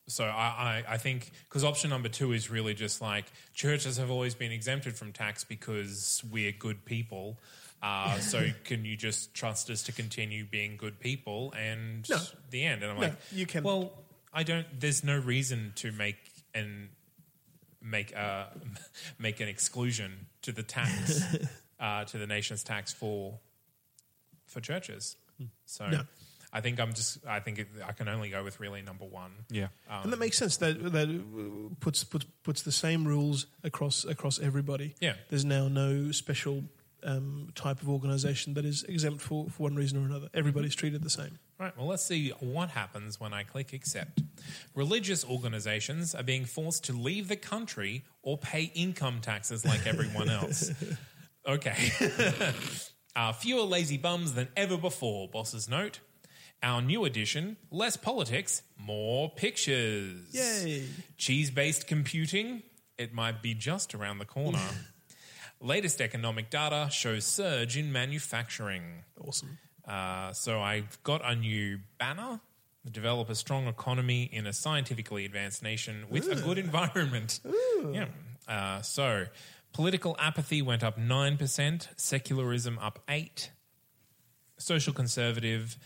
so 0.07 0.25
I, 0.25 0.83
I, 0.88 0.93
I 0.95 0.97
think 0.97 1.31
because 1.47 1.63
option 1.63 1.91
number 1.91 2.09
two 2.09 2.33
is 2.33 2.49
really 2.49 2.73
just 2.73 2.99
like 3.01 3.25
churches 3.53 3.97
have 3.97 4.09
always 4.11 4.33
been 4.35 4.51
exempted 4.51 4.95
from 4.97 5.13
tax 5.13 5.43
because 5.43 6.21
we're 6.29 6.51
good 6.51 6.83
people. 6.85 7.38
Uh, 7.81 8.17
so 8.19 8.47
can 8.63 8.83
you 8.85 8.95
just 8.97 9.33
trust 9.33 9.69
us 9.69 9.83
to 9.83 9.91
continue 9.91 10.43
being 10.45 10.75
good 10.77 10.99
people 10.99 11.53
and 11.57 12.07
No. 12.09 12.17
the 12.49 12.63
end? 12.65 12.81
And 12.81 12.91
I'm 12.93 12.97
No, 12.99 13.07
like, 13.07 13.13
you 13.31 13.45
can- 13.45 13.63
Well, 13.63 13.93
I 14.33 14.43
don't. 14.43 14.65
There's 14.79 15.03
no 15.03 15.17
reason 15.17 15.71
to 15.77 15.91
make 15.91 16.17
an 16.53 16.89
make 17.81 18.11
a 18.13 18.47
make 19.19 19.39
an 19.39 19.47
exclusion 19.47 20.25
to 20.41 20.51
the 20.51 20.63
tax 20.63 21.21
uh, 21.79 22.03
to 22.05 22.17
the 22.17 22.25
nation's 22.27 22.63
tax 22.63 22.91
for 22.91 23.39
for 24.47 24.59
churches. 24.61 25.15
So 25.65 25.88
No. 25.89 26.01
I 26.51 26.61
think 26.61 26.79
I'm 26.79 26.93
just 26.93 27.25
I 27.27 27.39
think 27.41 27.59
it, 27.59 27.67
I 27.85 27.91
can 27.91 28.07
only 28.07 28.29
go 28.29 28.43
with 28.43 28.59
really 28.59 28.81
number 28.81 29.05
one. 29.05 29.31
Yeah. 29.49 29.67
and 29.89 30.11
that 30.11 30.19
makes 30.19 30.38
sense. 30.38 30.57
That 30.57 30.91
that 30.93 31.09
uh, 31.09 31.75
puts 31.79 32.03
puts 32.03 32.25
puts 32.43 32.61
the 32.63 32.71
same 32.71 33.05
rules 33.07 33.45
across 33.63 34.05
across 34.05 34.39
everybody. 34.39 34.95
Yeah. 35.01 35.15
there's 35.29 35.45
now 35.45 35.67
no 35.67 36.11
special 36.11 36.63
um, 37.05 37.49
type 37.55 37.81
of 37.81 37.89
organisation 37.89 38.55
that 38.55 38.65
is 38.65 38.83
exempt 38.83 39.21
for, 39.21 39.47
for 39.49 39.63
one 39.63 39.75
reason 39.75 40.03
or 40.03 40.05
another. 40.05 40.27
Everybody's 40.33 40.75
treated 40.75 41.03
the 41.03 41.09
same. 41.09 41.39
Right, 41.59 41.75
well, 41.77 41.87
let's 41.87 42.05
see 42.05 42.31
what 42.39 42.69
happens 42.69 43.19
when 43.19 43.33
I 43.33 43.43
click 43.43 43.71
accept. 43.71 44.21
Religious 44.73 45.23
organizations 45.23 46.13
are 46.13 46.23
being 46.23 46.45
forced 46.45 46.83
to 46.85 46.93
leave 46.93 47.27
the 47.27 47.37
country 47.37 48.03
or 48.23 48.37
pay 48.37 48.71
income 48.75 49.19
taxes 49.21 49.65
like 49.65 49.85
everyone 49.87 50.29
else. 50.29 50.71
Okay. 51.47 51.91
uh, 53.15 53.31
fewer 53.31 53.61
lazy 53.63 53.97
bums 53.97 54.33
than 54.33 54.47
ever 54.55 54.77
before, 54.77 55.27
bosses 55.27 55.69
note. 55.69 55.99
Our 56.63 56.81
new 56.81 57.05
edition 57.05 57.57
less 57.69 57.97
politics, 57.97 58.63
more 58.77 59.29
pictures. 59.29 60.27
Yay. 60.31 60.85
Cheese 61.17 61.51
based 61.51 61.85
computing, 61.85 62.63
it 62.97 63.13
might 63.13 63.41
be 63.41 63.53
just 63.53 63.93
around 63.93 64.17
the 64.17 64.25
corner. 64.25 64.57
Latest 65.61 66.01
economic 66.01 66.49
data 66.49 66.89
shows 66.91 67.25
surge 67.25 67.77
in 67.77 67.91
manufacturing. 67.91 69.03
Awesome. 69.19 69.57
Uh, 69.87 70.33
so 70.33 70.61
I've 70.61 71.01
got 71.03 71.21
a 71.23 71.35
new 71.35 71.79
banner. 71.97 72.39
Develop 72.89 73.29
a 73.29 73.35
strong 73.35 73.67
economy 73.67 74.29
in 74.31 74.45
a 74.45 74.53
scientifically 74.53 75.25
advanced 75.25 75.63
nation 75.63 76.05
with 76.09 76.31
a 76.31 76.35
good 76.35 76.57
environment. 76.59 77.39
Yeah. 77.91 78.05
Uh, 78.47 78.81
so 78.81 79.25
political 79.73 80.15
apathy 80.19 80.61
went 80.61 80.83
up 80.83 80.97
nine 80.97 81.37
percent. 81.37 81.89
Secularism 81.97 82.77
up 82.77 82.99
eight. 83.09 83.49
Social 84.57 84.93
conservative, 84.93 85.77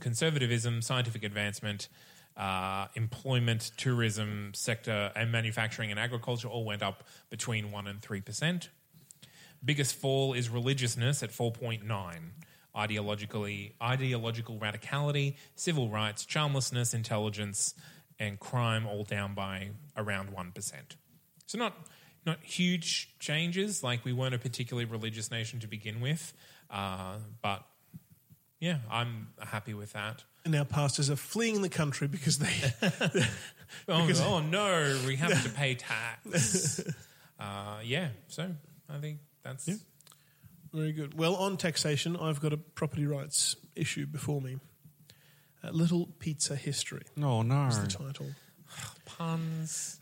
conservatism, 0.00 0.82
scientific 0.82 1.22
advancement, 1.22 1.88
uh, 2.36 2.86
employment, 2.94 3.70
tourism 3.76 4.52
sector, 4.54 5.12
and 5.16 5.32
manufacturing 5.32 5.90
and 5.90 5.98
agriculture 5.98 6.48
all 6.48 6.64
went 6.64 6.82
up 6.82 7.04
between 7.30 7.70
one 7.72 7.86
and 7.86 8.02
three 8.02 8.20
percent. 8.20 8.68
Biggest 9.64 9.96
fall 9.96 10.32
is 10.32 10.48
religiousness 10.48 11.22
at 11.22 11.30
4.9. 11.30 11.82
Ideologically, 12.76 13.72
ideological 13.82 14.58
radicality, 14.58 15.34
civil 15.54 15.88
rights, 15.88 16.24
charmlessness, 16.24 16.92
intelligence, 16.94 17.74
and 18.18 18.38
crime 18.38 18.86
all 18.86 19.02
down 19.02 19.34
by 19.34 19.70
around 19.96 20.30
1%. 20.30 20.72
So 21.46 21.58
not 21.58 21.74
not 22.24 22.42
huge 22.42 23.16
changes, 23.20 23.84
like 23.84 24.04
we 24.04 24.12
weren't 24.12 24.34
a 24.34 24.38
particularly 24.38 24.84
religious 24.84 25.30
nation 25.30 25.60
to 25.60 25.68
begin 25.68 26.00
with, 26.00 26.32
uh, 26.70 27.18
but 27.40 27.64
yeah, 28.58 28.78
I'm 28.90 29.28
happy 29.38 29.74
with 29.74 29.92
that. 29.92 30.24
And 30.46 30.52
now 30.52 30.62
pastors 30.62 31.10
are 31.10 31.16
fleeing 31.16 31.62
the 31.62 31.68
country 31.68 32.06
because 32.06 32.38
they 32.38 32.52
Oh, 33.88 34.08
oh 34.22 34.38
no, 34.38 34.96
we 35.04 35.16
have 35.16 35.42
to 35.42 35.48
pay 35.48 35.74
tax. 35.74 36.80
uh, 37.40 37.78
yeah, 37.82 38.10
so 38.28 38.52
I 38.88 38.98
think 38.98 39.18
that's 39.42 39.68
Very 40.72 40.92
good. 40.92 41.18
Well, 41.18 41.34
on 41.34 41.56
taxation, 41.56 42.16
I've 42.16 42.40
got 42.40 42.52
a 42.52 42.58
property 42.58 43.06
rights 43.08 43.56
issue 43.74 44.06
before 44.06 44.40
me. 44.40 44.58
Uh, 45.64 45.70
Little 45.72 46.10
Pizza 46.20 46.54
History 46.54 47.02
Oh 47.20 47.42
no. 47.42 47.66
is 47.66 47.80
the 47.80 47.88
title. 47.88 48.28
puns. 49.04 49.98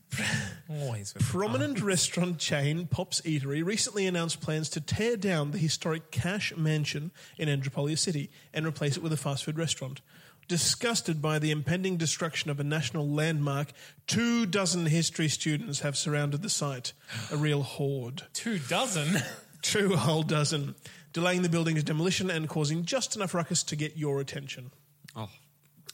Always 0.69 1.15
with 1.15 1.23
the 1.27 1.33
Prominent 1.33 1.81
restaurant 1.81 2.39
chain 2.39 2.87
Pop's 2.87 3.23
Eatery 3.23 3.65
recently 3.65 4.07
announced 4.07 4.43
plans 4.43 4.69
to 4.71 4.81
tear 4.83 5.17
down 5.17 5.53
the 5.53 5.59
historic 5.59 6.11
Cash 6.11 6.53
Mansion 6.55 7.13
in 7.39 7.49
Andropolia 7.49 7.99
City 7.99 8.31
and 8.53 8.67
replace 8.67 8.99
it 8.99 9.03
with 9.03 9.13
a 9.13 9.17
fast 9.17 9.45
food 9.45 9.59
restaurant. 9.59 10.03
Disgusted 10.49 11.23
by 11.23 11.39
the 11.39 11.51
impending 11.51 11.97
destruction 11.97 12.51
of 12.51 12.61
a 12.61 12.65
national 12.65 13.09
landmark, 13.09 13.69
two 14.07 14.45
dozen 14.47 14.87
history 14.87 15.29
students 15.29 15.81
have 15.81 15.97
surrounded 15.97 16.43
the 16.43 16.51
site. 16.51 16.93
A 17.33 17.37
real 17.37 17.63
horde. 17.63 18.23
two 18.33 18.59
dozen. 18.59 19.23
Two 19.63 19.97
whole 19.97 20.23
dozen. 20.23 20.75
Delaying 21.15 21.41
the 21.41 21.49
building's 21.49 21.83
demolition 21.83 22.29
and 22.31 22.47
causing 22.51 22.85
just 22.85 23.17
enough 23.17 23.33
ruckus 23.33 23.63
to 23.63 23.77
get 23.77 23.97
your 23.97 24.21
attention. 24.21 24.71
Oh, 25.17 25.31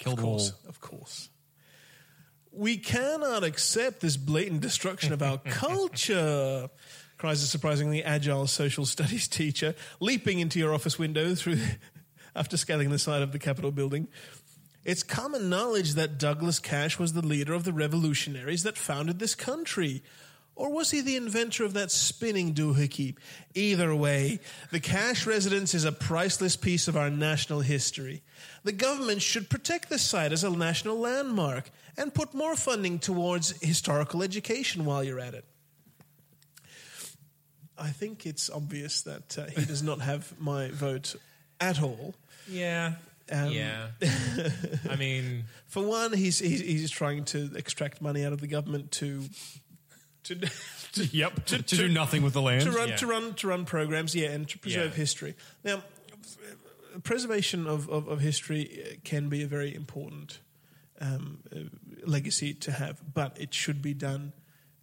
kill 0.01 0.15
Of 0.15 0.17
them 0.19 0.27
all. 0.27 0.33
course, 0.39 0.53
of 0.69 0.81
course. 0.81 1.29
We 2.51 2.79
cannot 2.79 3.45
accept 3.45 4.01
this 4.01 4.17
blatant 4.17 4.61
destruction 4.61 5.13
of 5.13 5.23
our 5.23 5.39
culture, 5.47 6.69
cries 7.17 7.45
a 7.45 7.47
surprisingly 7.47 8.03
agile 8.03 8.49
social 8.49 8.85
studies 8.85 9.29
teacher, 9.29 9.77
leaping 10.01 10.41
into 10.41 10.59
your 10.59 10.75
office 10.75 10.99
window 10.99 11.37
through 11.37 11.59
after 12.35 12.57
scaling 12.57 12.91
the 12.91 12.99
side 12.99 13.23
of 13.23 13.31
the 13.31 13.39
Capitol 13.39 13.71
building. 13.71 14.09
It's 14.85 15.03
common 15.03 15.51
knowledge 15.51 15.95
that 15.95 16.19
Douglas 16.19 16.59
Cash 16.59 16.99
was 16.99 17.13
the 17.13 17.27
leader 17.27 17.53
of 17.53 17.65
the 17.65 17.73
revolutionaries 17.73 18.63
that 18.63 18.79
founded 18.79 19.19
this 19.19 19.35
country. 19.35 20.03
Or 20.57 20.71
was 20.71 20.91
he 20.91 21.01
the 21.01 21.17
inventor 21.17 21.65
of 21.65 21.75
that 21.75 21.91
spinning 21.91 22.55
doohickey? 22.55 23.15
Either 23.55 23.95
way, 23.95 24.41
the 24.71 24.81
Cash 24.81 25.27
residence 25.27 25.75
is 25.75 25.85
a 25.85 25.93
priceless 25.93 26.57
piece 26.57 26.89
of 26.89 26.97
our 26.97 27.11
national 27.11 27.61
history. 27.61 28.23
The 28.65 28.73
government 28.73 29.23
should 29.23 29.49
protect 29.49 29.89
this 29.89 30.03
site 30.03 30.33
as 30.33 30.45
a 30.45 30.51
national 30.51 30.99
landmark 30.99 31.71
and 31.97 32.15
put 32.15 32.35
more 32.35 32.57
funding 32.57 32.99
towards 32.99 33.59
historical 33.63 34.23
education 34.23 34.85
while 34.85 35.05
you're 35.05 35.21
at 35.21 35.35
it. 35.35 35.45
I 37.79 37.89
think 37.91 38.27
it's 38.27 38.51
obvious 38.51 39.03
that 39.03 39.39
uh, 39.39 39.47
he 39.47 39.65
does 39.65 39.83
not 39.83 40.03
have 40.03 40.39
my 40.39 40.69
vote 40.69 41.15
at 41.59 41.83
all. 41.83 42.15
Yeah. 42.47 42.95
Um, 43.31 43.51
yeah. 43.53 43.89
I 44.91 44.97
mean, 44.97 45.45
For 45.69 45.83
one, 45.85 46.13
he's, 46.13 46.39
he's 46.41 46.61
he's 46.61 46.91
trying 46.91 47.25
to 47.27 47.51
extract 47.55 48.01
money 48.03 48.25
out 48.25 48.33
of 48.33 48.41
the 48.41 48.49
government 48.49 48.91
to 48.93 49.25
to 50.25 50.35
to, 50.93 51.05
Yep. 51.05 51.47
To, 51.47 51.63
do 51.63 51.89
nothing 51.89 52.23
with 52.23 52.33
the 52.33 52.43
land. 52.43 52.63
to 52.63 52.71
run 52.73 52.89
Yeah. 52.89 52.97
to 52.97 53.07
run 53.07 53.35
to 53.35 53.47
run 53.49 53.65
programs, 53.65 54.15
yeah, 54.15 54.31
and 54.31 54.49
to 54.49 54.59
preserve 54.59 54.91
Yeah. 54.93 54.97
history. 54.97 55.35
Now, 55.65 55.83
preservation 57.05 57.67
of, 57.67 57.89
of, 57.89 58.09
of 58.09 58.21
history 58.21 58.83
uh, 58.85 58.95
can 59.05 59.29
be 59.29 59.43
a 59.43 59.47
very 59.47 59.75
important 59.75 60.41
um, 61.01 61.39
uh, 61.55 61.61
legacy 62.05 62.53
to 62.55 62.73
have, 62.73 63.01
but 63.15 63.37
it 63.41 63.55
should 63.55 63.81
be 63.81 63.95
done 63.95 64.33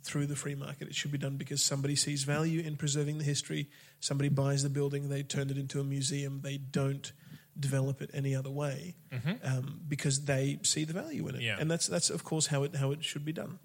through 0.04 0.26
the 0.26 0.36
free 0.36 0.56
market. 0.56 0.88
It 0.88 0.96
should 0.96 1.12
be 1.12 1.18
done 1.18 1.36
because 1.38 1.62
somebody 1.62 1.96
sees 1.96 2.24
value 2.24 2.62
in 2.62 2.78
preserving 2.78 3.18
the 3.18 3.24
history. 3.26 3.68
Somebody 4.00 4.30
buys 4.30 4.64
the 4.64 4.70
building, 4.70 5.10
they 5.10 5.22
turn 5.24 5.50
it 5.50 5.58
into 5.58 5.80
a 5.80 5.84
museum. 5.84 6.40
They 6.44 6.58
don't 6.58 7.12
develop 7.60 8.02
it 8.02 8.10
any 8.14 8.36
other 8.36 8.50
way 8.50 8.96
um, 9.44 9.82
because 9.88 10.26
they 10.26 10.60
see 10.64 10.84
the 10.86 10.94
value 10.94 11.28
in 11.28 11.36
it, 11.36 11.42
Yeah. 11.42 11.58
and 11.60 11.70
that's 11.72 11.88
that's 11.88 12.10
of 12.10 12.24
course 12.24 12.48
how 12.48 12.64
it 12.64 12.76
how 12.76 12.92
it 12.92 13.04
should 13.04 13.26
be 13.26 13.34
done. 13.34 13.60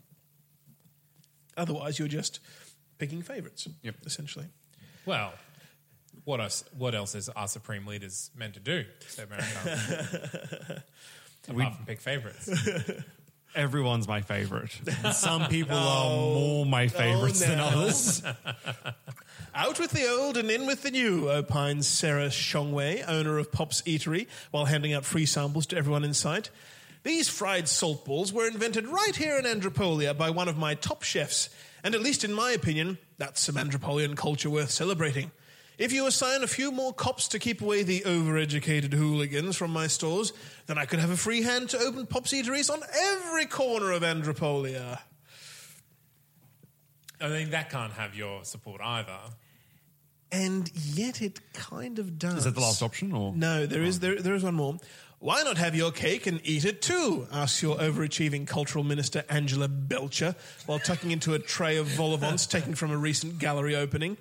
Otherwise, 1.57 1.99
you're 1.99 2.09
just 2.09 2.41
picking 2.99 3.23
favourites, 3.23 3.69
Yep. 3.83 3.97
essentially. 4.07 4.47
well, 5.05 5.35
what 6.25 6.41
else, 6.41 6.63
what 6.79 6.95
else 6.95 7.15
is 7.17 7.29
our 7.31 7.49
supreme 7.49 7.85
leaders 7.87 8.31
meant 8.37 8.55
to 8.55 8.61
do? 8.61 8.85
Sebmerica. 9.09 10.83
Apart 11.49 11.75
from 11.77 11.87
pick 11.87 12.01
favorites. 12.01 12.49
Everyone's 13.55 14.09
my 14.09 14.23
favorite. 14.23 14.79
Some 15.13 15.47
people 15.47 15.77
are 15.77 16.09
more 16.09 16.67
my 16.67 16.85
oh, 16.85 16.89
favorites 16.89 17.41
than 17.41 17.61
others. 17.61 18.23
Out 19.55 19.79
with 19.79 19.91
the 19.91 20.09
old 20.09 20.39
and 20.39 20.51
in 20.51 20.67
with 20.67 20.83
the 20.83 20.91
new, 20.91 21.31
opines 21.31 21.87
Sarah 21.87 22.29
Shongwei, 22.29 23.05
owner 23.07 23.37
of 23.37 23.53
Pop's 23.53 23.83
Eatery, 23.83 24.27
while 24.51 24.65
handing 24.65 24.95
out 24.95 25.05
free 25.05 25.27
samples 25.27 25.67
to 25.67 25.77
everyone 25.77 26.05
in 26.05 26.15
sight. 26.15 26.49
These 27.03 27.29
fried 27.29 27.69
salt 27.69 28.07
balls 28.07 28.33
were 28.33 28.47
invented 28.47 28.89
right 28.89 29.15
here 29.15 29.37
in 29.37 29.45
Andropolia 29.45 30.17
by 30.17 30.31
one 30.31 30.49
of 30.49 30.57
my 30.57 30.75
top 30.75 31.03
chefs, 31.03 31.51
and 31.85 31.95
at 31.95 32.01
least 32.01 32.25
in 32.25 32.33
my 32.33 32.53
opinion, 32.53 32.97
that's 33.19 33.43
some 33.43 33.57
Andropolian 33.57 34.17
culture 34.17 34.49
worth 34.49 34.71
celebrating. 34.71 35.33
If 35.83 35.93
you 35.93 36.07
assign 36.07 36.45
a 36.45 36.47
few 36.47 36.71
more 36.71 36.93
cops 36.93 37.27
to 37.27 37.41
keep 37.41 37.61
away 37.61 37.83
the 37.83 38.03
overeducated 38.03 38.93
hooligans 38.93 39.57
from 39.57 39.73
my 39.73 39.89
stores, 39.89 40.33
then 40.69 40.79
I 40.79 40.85
could 40.85 41.01
have 41.01 41.11
a 41.11 41.17
free 41.17 41.43
hand 41.43 41.71
to 41.71 41.79
open 41.81 42.07
Pop's 42.07 42.33
Eateries 42.33 42.71
on 42.71 42.79
every 42.97 43.47
corner 43.47 43.91
of 43.91 44.03
Andropolia. 44.03 45.01
I 47.21 47.29
mean, 47.31 47.51
that 47.51 47.69
can't 47.71 47.93
have 47.95 48.15
your 48.15 48.45
support 48.45 48.81
either. 48.81 49.19
And 50.31 50.71
yet 50.73 51.21
it 51.21 51.41
kind 51.53 51.99
of 51.99 52.17
does. 52.17 52.39
Is 52.39 52.45
that 52.45 52.55
the 52.55 52.61
last 52.61 52.81
option? 52.81 53.11
Or 53.11 53.35
No, 53.35 53.67
there 53.67 53.83
is 53.83 53.97
oh. 53.97 54.01
there 54.03 54.23
there 54.23 54.37
is 54.37 54.45
one 54.45 54.55
more. 54.55 54.77
Why 55.19 55.43
not 55.43 55.59
have 55.59 55.75
your 55.75 55.91
cake 55.91 56.29
and 56.29 56.41
eat 56.45 56.65
it 56.65 56.81
too? 56.81 57.27
asks 57.33 57.61
your 57.61 57.79
overachieving 57.79 58.47
cultural 58.47 58.85
minister 58.85 59.25
Angela 59.29 59.67
Belcher 59.67 60.37
while 60.67 60.79
tucking 60.79 61.11
into 61.11 61.35
a 61.35 61.41
tray 61.41 61.77
of 61.77 61.89
vol 61.89 62.13
au 62.13 62.19
vents 62.19 62.47
taken 62.47 62.77
from 62.77 62.93
a 62.93 62.97
recent 62.97 63.41
gallery 63.41 63.75
opening. 63.75 64.17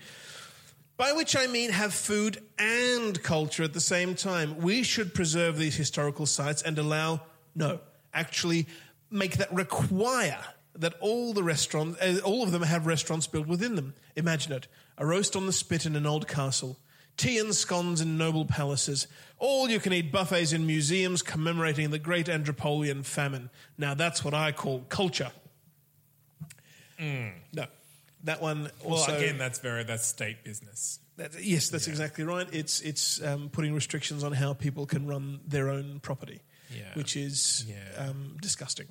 By 1.02 1.14
which 1.14 1.36
I 1.36 1.48
mean 1.48 1.72
have 1.72 1.96
food 1.96 2.44
and 2.60 3.24
culture 3.24 3.64
at 3.64 3.74
the 3.74 3.80
same 3.80 4.14
time. 4.14 4.58
We 4.58 4.84
should 4.84 5.16
preserve 5.16 5.58
these 5.58 5.76
historical 5.76 6.28
sites 6.28 6.62
and 6.62 6.78
allow, 6.78 7.22
no, 7.56 7.80
actually 8.14 8.68
make 9.10 9.38
that 9.38 9.52
require 9.52 10.38
that 10.76 10.94
all 11.00 11.34
the 11.34 11.42
restaurants, 11.42 12.00
uh, 12.00 12.20
all 12.24 12.44
of 12.44 12.52
them 12.52 12.62
have 12.62 12.86
restaurants 12.86 13.26
built 13.26 13.48
within 13.48 13.74
them. 13.74 13.96
Imagine 14.16 14.54
it 14.54 14.68
a 14.96 15.04
roast 15.04 15.36
on 15.36 15.48
the 15.48 15.52
spit 15.52 15.88
in 15.88 15.96
an 15.96 16.06
old 16.06 16.28
castle, 16.28 16.78
tea 17.18 17.40
and 17.40 17.56
scones 17.56 18.00
in 18.00 18.16
noble 18.16 18.46
palaces, 18.46 19.08
all 19.40 19.72
you 19.72 19.80
can 19.80 19.94
eat 19.94 20.12
buffets 20.12 20.54
in 20.54 20.68
museums 20.68 21.24
commemorating 21.24 21.90
the 21.90 21.98
great 21.98 22.28
Andropolian 22.28 23.04
famine. 23.04 23.50
Now 23.76 23.96
that's 23.96 24.24
what 24.24 24.36
I 24.36 24.52
call 24.52 24.82
culture. 24.82 25.32
No, 27.00 27.66
that 28.23 28.41
one 28.41 28.69
Well, 28.84 28.95
also. 28.99 29.15
again, 29.17 29.38
that's 29.38 29.60
very 29.60 29.84
that's 29.84 30.05
state 30.05 30.43
business. 30.43 30.99
That, 31.17 31.31
yes, 31.43 31.69
that's 31.69 31.88
exactly 31.88 32.23
right. 32.23 32.47
It's 32.51 32.81
it's 32.81 33.21
um, 33.23 33.49
putting 33.49 33.73
restrictions 33.73 34.23
on 34.23 34.31
how 34.34 34.53
people 34.53 34.86
can 34.86 35.05
run 35.07 35.39
their 35.47 35.69
own 35.69 35.99
property, 35.99 36.41
Yeah. 36.75 36.93
which 36.95 37.15
is 37.15 37.65
Yeah. 37.67 37.75
um, 38.10 38.38
disgusting, 38.41 38.88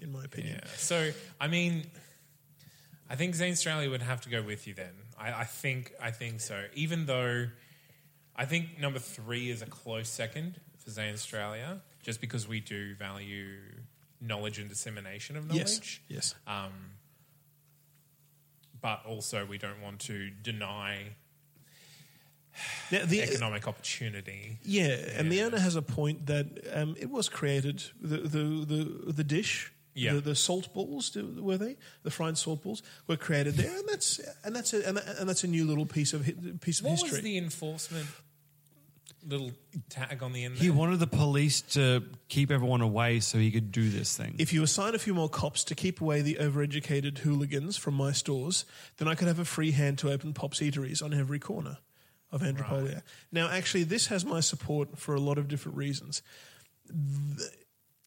in 0.00 0.12
my 0.12 0.24
opinion. 0.24 0.60
Yeah. 0.62 0.70
So, 0.76 1.12
I 1.40 1.48
mean, 1.48 1.86
I 3.10 3.16
think 3.16 3.34
Zanstralia 3.34 3.90
would 3.90 4.02
have 4.02 4.20
to 4.22 4.28
go 4.30 4.42
with 4.42 4.66
you 4.66 4.74
then. 4.74 4.92
I, 5.18 5.32
I 5.32 5.44
think 5.44 5.92
I 6.00 6.10
think 6.10 6.40
so. 6.40 6.64
Even 6.74 7.06
though 7.06 7.48
I 8.36 8.44
think 8.46 8.78
number 8.80 8.98
three 8.98 9.50
is 9.50 9.62
a 9.62 9.66
close 9.66 10.08
second 10.08 10.60
for 10.78 10.90
Zanstralia, 10.90 11.80
just 12.02 12.20
because 12.20 12.46
we 12.48 12.60
do 12.60 12.94
value 12.94 13.56
knowledge 14.20 14.58
and 14.58 14.68
dissemination 14.68 15.36
of 15.36 15.50
Yes, 15.52 15.72
knowledge. 15.72 16.02
yes. 16.08 16.34
Um, 16.46 16.72
but 18.84 19.00
also, 19.06 19.46
we 19.46 19.56
don't 19.56 19.80
want 19.80 19.98
to 20.00 20.28
deny 20.42 21.16
Now, 22.92 23.04
the, 23.06 23.22
economic 23.22 23.66
opportunity. 23.66 24.58
yeah, 24.62 24.94
and 25.18 25.32
the 25.32 25.40
owner 25.42 25.58
has 25.58 25.74
a 25.74 25.82
point 25.82 26.26
that 26.26 26.46
um, 26.72 26.94
it 27.00 27.10
was 27.10 27.28
created 27.30 27.82
the 28.00 28.18
the 28.18 28.44
the, 28.74 29.12
the 29.12 29.24
dish. 29.24 29.72
Yeah. 29.96 30.14
The, 30.14 30.20
the 30.20 30.34
salt 30.34 30.74
balls 30.74 31.16
were 31.16 31.56
they? 31.56 31.76
The 32.02 32.10
fried 32.10 32.36
salt 32.36 32.62
balls 32.64 32.82
were 33.06 33.16
created 33.16 33.54
there, 33.54 33.74
and 33.78 33.88
that's 33.88 34.20
and 34.44 34.54
that's 34.54 34.74
a 34.74 34.86
and, 34.86 34.96
that- 34.96 35.18
and 35.18 35.28
that's 35.28 35.44
a 35.44 35.48
new 35.48 35.64
little 35.66 35.86
piece 35.86 36.12
of 36.12 36.24
piece 36.60 36.80
of 36.80 36.84
What 36.86 36.92
history. 37.00 37.10
was 37.10 37.20
the 37.22 37.38
enforcement 37.38 38.06
little 39.26 39.52
tag 39.88 40.22
on 40.22 40.32
the 40.32 40.44
end? 40.44 40.56
He 40.56 40.68
there? 40.68 40.76
wanted 40.76 41.00
the 41.00 41.06
police 41.06 41.60
to 41.72 42.02
keep 42.28 42.50
everyone 42.50 42.80
away 42.80 43.20
so 43.20 43.38
he 43.38 43.50
could 43.50 43.72
do 43.72 43.88
this 43.88 44.16
thing. 44.16 44.34
If 44.38 44.52
you 44.52 44.62
assign 44.62 44.94
a 44.94 44.98
few 44.98 45.14
more 45.14 45.28
cops 45.28 45.64
to 45.64 45.74
keep 45.74 46.00
away 46.00 46.22
the 46.22 46.36
overeducated 46.36 47.18
hooligans 47.18 47.76
from 47.76 47.94
my 47.94 48.12
stores, 48.12 48.64
then 48.98 49.08
I 49.08 49.14
could 49.14 49.28
have 49.28 49.38
a 49.38 49.44
free 49.44 49.72
hand 49.72 49.98
to 49.98 50.10
open 50.10 50.34
Pops 50.34 50.60
Eateries 50.60 51.02
on 51.02 51.14
every 51.14 51.38
corner 51.38 51.78
of 52.30 52.42
Andropolia. 52.42 53.02
Now, 53.30 53.48
actually, 53.48 53.84
this 53.84 54.08
has 54.08 54.24
my 54.24 54.40
support 54.40 54.98
for 54.98 55.14
a 55.14 55.20
lot 55.20 55.38
of 55.38 55.48
different 55.48 55.78
reasons. 55.78 56.22
Th- 56.88 57.50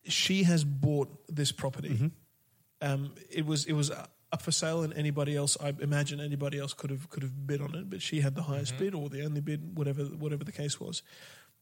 she 0.06 0.43
has 0.43 0.63
bought 0.63 1.10
this 1.27 1.51
property. 1.51 2.12
Um, 2.82 3.13
it 3.30 3.45
was 3.45 3.65
it 3.65 3.73
was 3.73 3.91
up 4.32 4.42
for 4.42 4.52
sale, 4.52 4.84
and 4.84 4.94
anybody 4.94 5.36
else, 5.36 5.58
I 5.62 5.74
imagine, 5.80 6.20
anybody 6.20 6.60
else 6.60 6.74
could 6.74 6.90
have 6.90 7.10
could 7.10 7.24
have 7.24 7.48
bid 7.48 7.62
on 7.62 7.76
it, 7.76 7.90
but 7.90 8.02
she 8.02 8.22
had 8.22 8.36
the 8.36 8.44
highest 8.44 8.78
bid 8.78 8.94
or 8.94 9.10
the 9.10 9.24
only 9.24 9.42
bid, 9.42 9.78
whatever 9.78 10.04
whatever 10.04 10.44
the 10.44 10.52
case 10.52 10.80
was. 10.80 11.02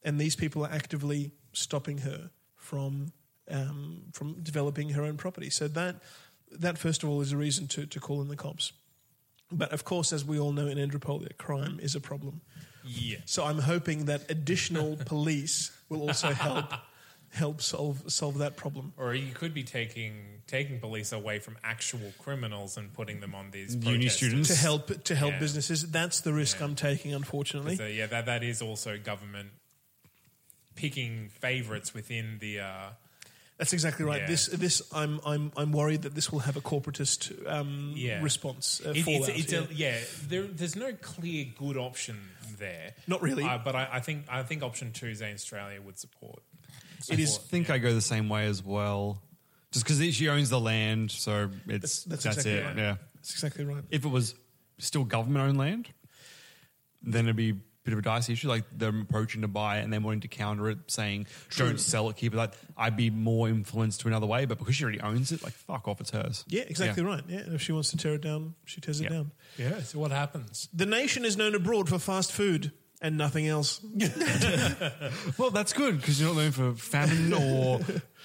And 0.03 0.19
these 0.19 0.35
people 0.35 0.65
are 0.65 0.71
actively 0.71 1.31
stopping 1.53 1.99
her 1.99 2.29
from 2.55 3.13
um, 3.49 4.03
from 4.13 4.41
developing 4.41 4.89
her 4.89 5.03
own 5.03 5.17
property. 5.17 5.49
So 5.49 5.67
that 5.69 6.01
that 6.51 6.77
first 6.77 7.03
of 7.03 7.09
all 7.09 7.21
is 7.21 7.31
a 7.31 7.37
reason 7.37 7.67
to 7.69 7.85
to 7.85 7.99
call 7.99 8.21
in 8.21 8.27
the 8.27 8.35
cops. 8.35 8.73
But 9.51 9.71
of 9.71 9.83
course, 9.83 10.11
as 10.11 10.25
we 10.25 10.39
all 10.39 10.51
know 10.51 10.67
in 10.67 10.77
Andropolia, 10.77 11.37
crime 11.37 11.79
is 11.79 11.95
a 11.95 12.01
problem. 12.01 12.41
Yeah. 12.83 13.17
So 13.25 13.45
I'm 13.45 13.59
hoping 13.59 14.05
that 14.05 14.29
additional 14.29 14.97
police 15.05 15.71
will 15.89 16.01
also 16.01 16.29
help 16.29 16.73
help 17.35 17.61
solve 17.61 18.01
solve 18.11 18.37
that 18.39 18.55
problem. 18.57 18.93
Or 18.97 19.13
you 19.13 19.31
could 19.33 19.53
be 19.53 19.63
taking 19.63 20.13
taking 20.47 20.79
police 20.79 21.11
away 21.11 21.39
from 21.39 21.57
actual 21.63 22.13
criminals 22.19 22.77
and 22.77 22.93
putting 22.93 23.19
them 23.19 23.33
on 23.35 23.51
these 23.51 23.75
Uni 23.75 23.85
protesters. 23.85 24.15
students. 24.17 24.49
to 24.49 24.55
help 24.55 25.03
to 25.03 25.15
help 25.15 25.33
Yeah. 25.33 25.39
businesses. 25.39 25.89
That's 25.91 26.21
the 26.21 26.33
risk 26.33 26.61
I'm 26.61 26.75
taking, 26.75 27.13
unfortunately. 27.13 27.75
So 27.75 27.85
yeah, 27.85 28.07
that 28.07 28.25
that 28.25 28.43
is 28.43 28.61
also 28.61 28.97
government 28.97 29.49
picking 30.75 31.29
favourites 31.29 31.93
within 31.93 32.37
the. 32.39 32.59
Uh, 32.59 32.89
That's 33.57 33.71
exactly 33.73 34.05
right. 34.05 34.21
Yeah. 34.21 34.27
This 34.27 34.47
this 34.47 34.81
I'm 34.93 35.19
I'm 35.25 35.51
I'm 35.55 35.71
worried 35.71 36.01
that 36.03 36.13
this 36.15 36.31
will 36.31 36.39
have 36.41 36.57
a 36.57 36.61
corporatist 36.61 37.31
um, 37.49 37.93
yeah. 37.95 38.21
response 38.21 38.81
uh, 38.85 38.91
It- 38.91 39.03
fallout. 39.03 39.29
it's, 39.29 39.51
it's 39.51 39.53
yeah. 39.53 39.59
A, 39.59 39.73
yeah, 39.73 39.97
there, 40.27 40.43
there's 40.43 40.75
no 40.75 40.93
clear 40.93 41.45
good 41.57 41.77
option 41.77 42.17
there. 42.59 42.93
Not 43.07 43.21
really. 43.21 43.43
Uh, 43.43 43.57
but 43.63 43.75
I, 43.75 43.87
I 43.93 43.99
think 44.01 44.25
I 44.29 44.43
think 44.43 44.61
option 44.63 44.91
two, 44.91 45.11
Zanstralia 45.11 45.79
would 45.83 45.97
support. 45.97 46.41
I 47.11 47.15
think 47.15 47.69
I 47.69 47.77
go 47.77 47.93
the 47.93 48.01
same 48.01 48.29
way 48.29 48.45
as 48.47 48.63
well. 48.63 49.21
Just 49.71 49.85
because 49.85 50.15
she 50.15 50.29
owns 50.29 50.49
the 50.49 50.59
land, 50.59 51.11
so 51.11 51.49
it's 51.67 52.03
That's- 52.03 52.03
that's, 52.03 52.23
that's 52.23 52.25
exactly 52.37 52.51
it. 52.53 52.65
right. 52.65 52.77
Yeah. 52.77 52.95
That's 53.15 53.31
exactly 53.31 53.65
right. 53.65 53.83
If 53.89 54.05
it 54.05 54.09
was 54.09 54.35
still 54.77 55.03
government-owned 55.03 55.57
land, 55.57 55.89
then 57.01 57.25
it'd 57.25 57.35
be 57.35 57.49
a 57.49 57.55
bit 57.83 57.93
of 57.93 57.99
a 57.99 58.01
dicey 58.01 58.33
issue. 58.33 58.47
Like 58.47 58.63
them 58.75 59.01
approaching 59.01 59.41
to 59.41 59.47
buy 59.47 59.79
it 59.79 59.83
and 59.83 59.91
then 59.91 60.01
wanting 60.03 60.21
to 60.21 60.27
counter 60.27 60.69
it, 60.69 60.77
saying 60.87 61.27
"Don't 61.57 61.79
sell 61.79 62.09
it, 62.09 62.15
keep 62.15 62.33
it." 62.33 62.37
Like 62.37 62.53
I'd 62.77 62.95
be 62.97 63.09
more 63.09 63.47
influenced 63.49 64.01
to 64.01 64.07
another 64.07 64.25
way. 64.25 64.45
But 64.45 64.57
because 64.59 64.75
she 64.75 64.83
already 64.83 65.01
owns 65.01 65.31
it, 65.31 65.43
like 65.43 65.53
fuck 65.53 65.87
off, 65.87 65.99
it's 66.01 66.11
hers. 66.11 66.45
Yeah, 66.47 66.63
exactly 66.67 67.03
right. 67.03 67.23
Yeah, 67.27 67.39
and 67.39 67.53
if 67.53 67.61
she 67.61 67.71
wants 67.73 67.91
to 67.91 67.97
tear 67.97 68.13
it 68.15 68.21
down, 68.21 68.55
she 68.65 68.81
tears 68.81 69.01
it 69.01 69.09
down. 69.09 69.31
Yeah. 69.57 69.81
So 69.81 69.99
what 69.99 70.11
happens? 70.11 70.69
The 70.73 70.85
nation 70.85 71.25
is 71.25 71.35
known 71.37 71.53
abroad 71.53 71.89
for 71.89 71.99
fast 71.99 72.31
food 72.31 72.71
and 73.05 73.17
nothing 73.17 73.47
else. 73.47 73.79
Well, 75.37 75.51
that's 75.51 75.73
good 75.73 75.97
because 75.99 76.19
you're 76.19 76.33
not 76.33 76.37
known 76.41 76.51
for 76.51 76.73
famine 76.73 77.33
or 77.33 77.79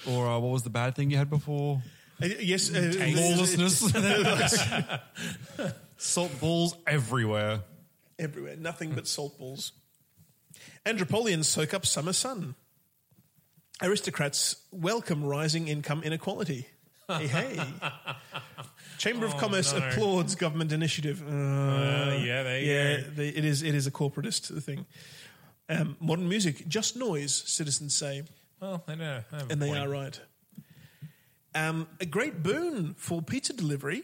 or 0.07 0.27
uh, 0.27 0.39
what 0.39 0.51
was 0.51 0.63
the 0.63 0.69
bad 0.69 0.95
thing 0.95 1.11
you 1.11 1.17
had 1.17 1.29
before? 1.29 1.81
Uh, 2.21 2.27
yes, 2.39 2.73
uh, 2.73 2.91
Lawlessness. 3.15 3.79
Salt 5.97 6.39
balls 6.39 6.75
everywhere. 6.87 7.61
everywhere. 8.17 8.55
Nothing 8.55 8.93
but 8.95 9.07
salt 9.07 9.37
balls. 9.37 9.73
Andropolians 10.85 11.47
soak 11.47 11.73
up 11.73 11.85
summer 11.85 12.13
sun. 12.13 12.55
Aristocrats 13.83 14.55
welcome 14.71 15.23
rising 15.23 15.67
income 15.67 16.01
inequality. 16.03 16.67
Hey, 17.07 17.27
hey. 17.27 17.59
Chamber 19.01 19.25
of 19.25 19.37
Commerce 19.37 19.73
no. 19.73 19.79
applauds 19.79 20.35
government 20.35 20.71
initiative. 20.71 21.21
Uh, 21.21 21.31
Uh, 21.31 22.19
yeah, 22.23 22.43
there 22.43 22.59
you 22.59 22.71
yeah, 22.71 23.01
go. 23.15 23.21
it 23.21 23.45
is. 23.45 23.63
It 23.63 23.73
is 23.75 23.87
a 23.87 23.91
corporatist 23.91 24.61
thing. 24.63 24.85
Um, 25.69 25.95
modern 25.99 26.27
music, 26.29 26.67
just 26.67 26.95
noise, 26.95 27.33
citizens 27.47 27.95
say, 27.95 28.23
Well, 28.59 28.83
I 28.87 28.95
know, 28.95 29.23
I 29.31 29.35
have 29.37 29.49
a 29.49 29.53
and 29.53 29.61
they 29.61 29.67
point. 29.69 29.79
are 29.79 29.89
right. 29.89 30.19
Um, 31.53 31.87
a 31.99 32.05
great 32.05 32.43
boon 32.43 32.93
for 32.97 33.21
pizza 33.21 33.53
delivery. 33.53 34.03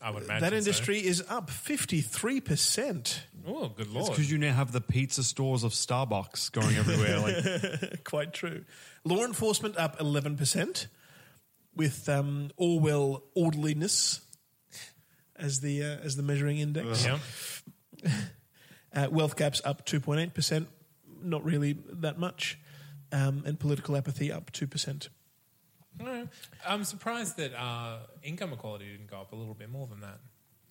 I 0.00 0.10
would 0.10 0.24
imagine 0.24 0.40
That 0.42 0.50
so. 0.52 0.56
industry 0.58 0.98
is 0.98 1.22
up 1.28 1.50
fifty 1.50 2.00
three 2.00 2.40
percent. 2.40 3.22
Oh, 3.46 3.68
good 3.68 3.86
lord. 3.86 3.86
It's 3.86 3.94
lord! 3.94 4.10
because 4.12 4.30
you 4.30 4.38
now 4.38 4.52
have 4.54 4.72
the 4.72 4.80
pizza 4.80 5.22
stores 5.22 5.62
of 5.64 5.72
Starbucks 5.72 6.50
going 6.52 6.74
everywhere. 6.76 7.18
Like 7.20 8.04
Quite 8.04 8.32
true. 8.34 8.64
Law 9.04 9.24
enforcement 9.24 9.76
up 9.76 9.98
11%, 10.00 10.86
with 11.76 12.08
um, 12.08 12.50
Orwell 12.56 13.22
orderliness 13.34 14.20
as 15.36 15.60
the, 15.60 15.82
uh, 15.82 15.86
as 16.04 16.16
the 16.16 16.22
measuring 16.22 16.58
index. 16.58 17.04
yeah. 17.04 17.18
Uh, 18.94 19.08
wealth 19.10 19.36
gaps 19.36 19.60
up 19.62 19.84
2.8%, 19.84 20.64
not 21.22 21.44
really 21.44 21.76
that 21.90 22.18
much. 22.18 22.58
Um, 23.12 23.42
and 23.44 23.60
political 23.60 23.94
apathy 23.94 24.32
up 24.32 24.50
2%. 24.52 25.08
No, 26.00 26.26
I'm 26.66 26.82
surprised 26.82 27.36
that 27.36 27.52
uh, 27.54 27.98
income 28.22 28.54
equality 28.54 28.86
didn't 28.90 29.10
go 29.10 29.18
up 29.20 29.32
a 29.32 29.36
little 29.36 29.52
bit 29.52 29.70
more 29.70 29.86
than 29.86 30.00
that. 30.00 30.18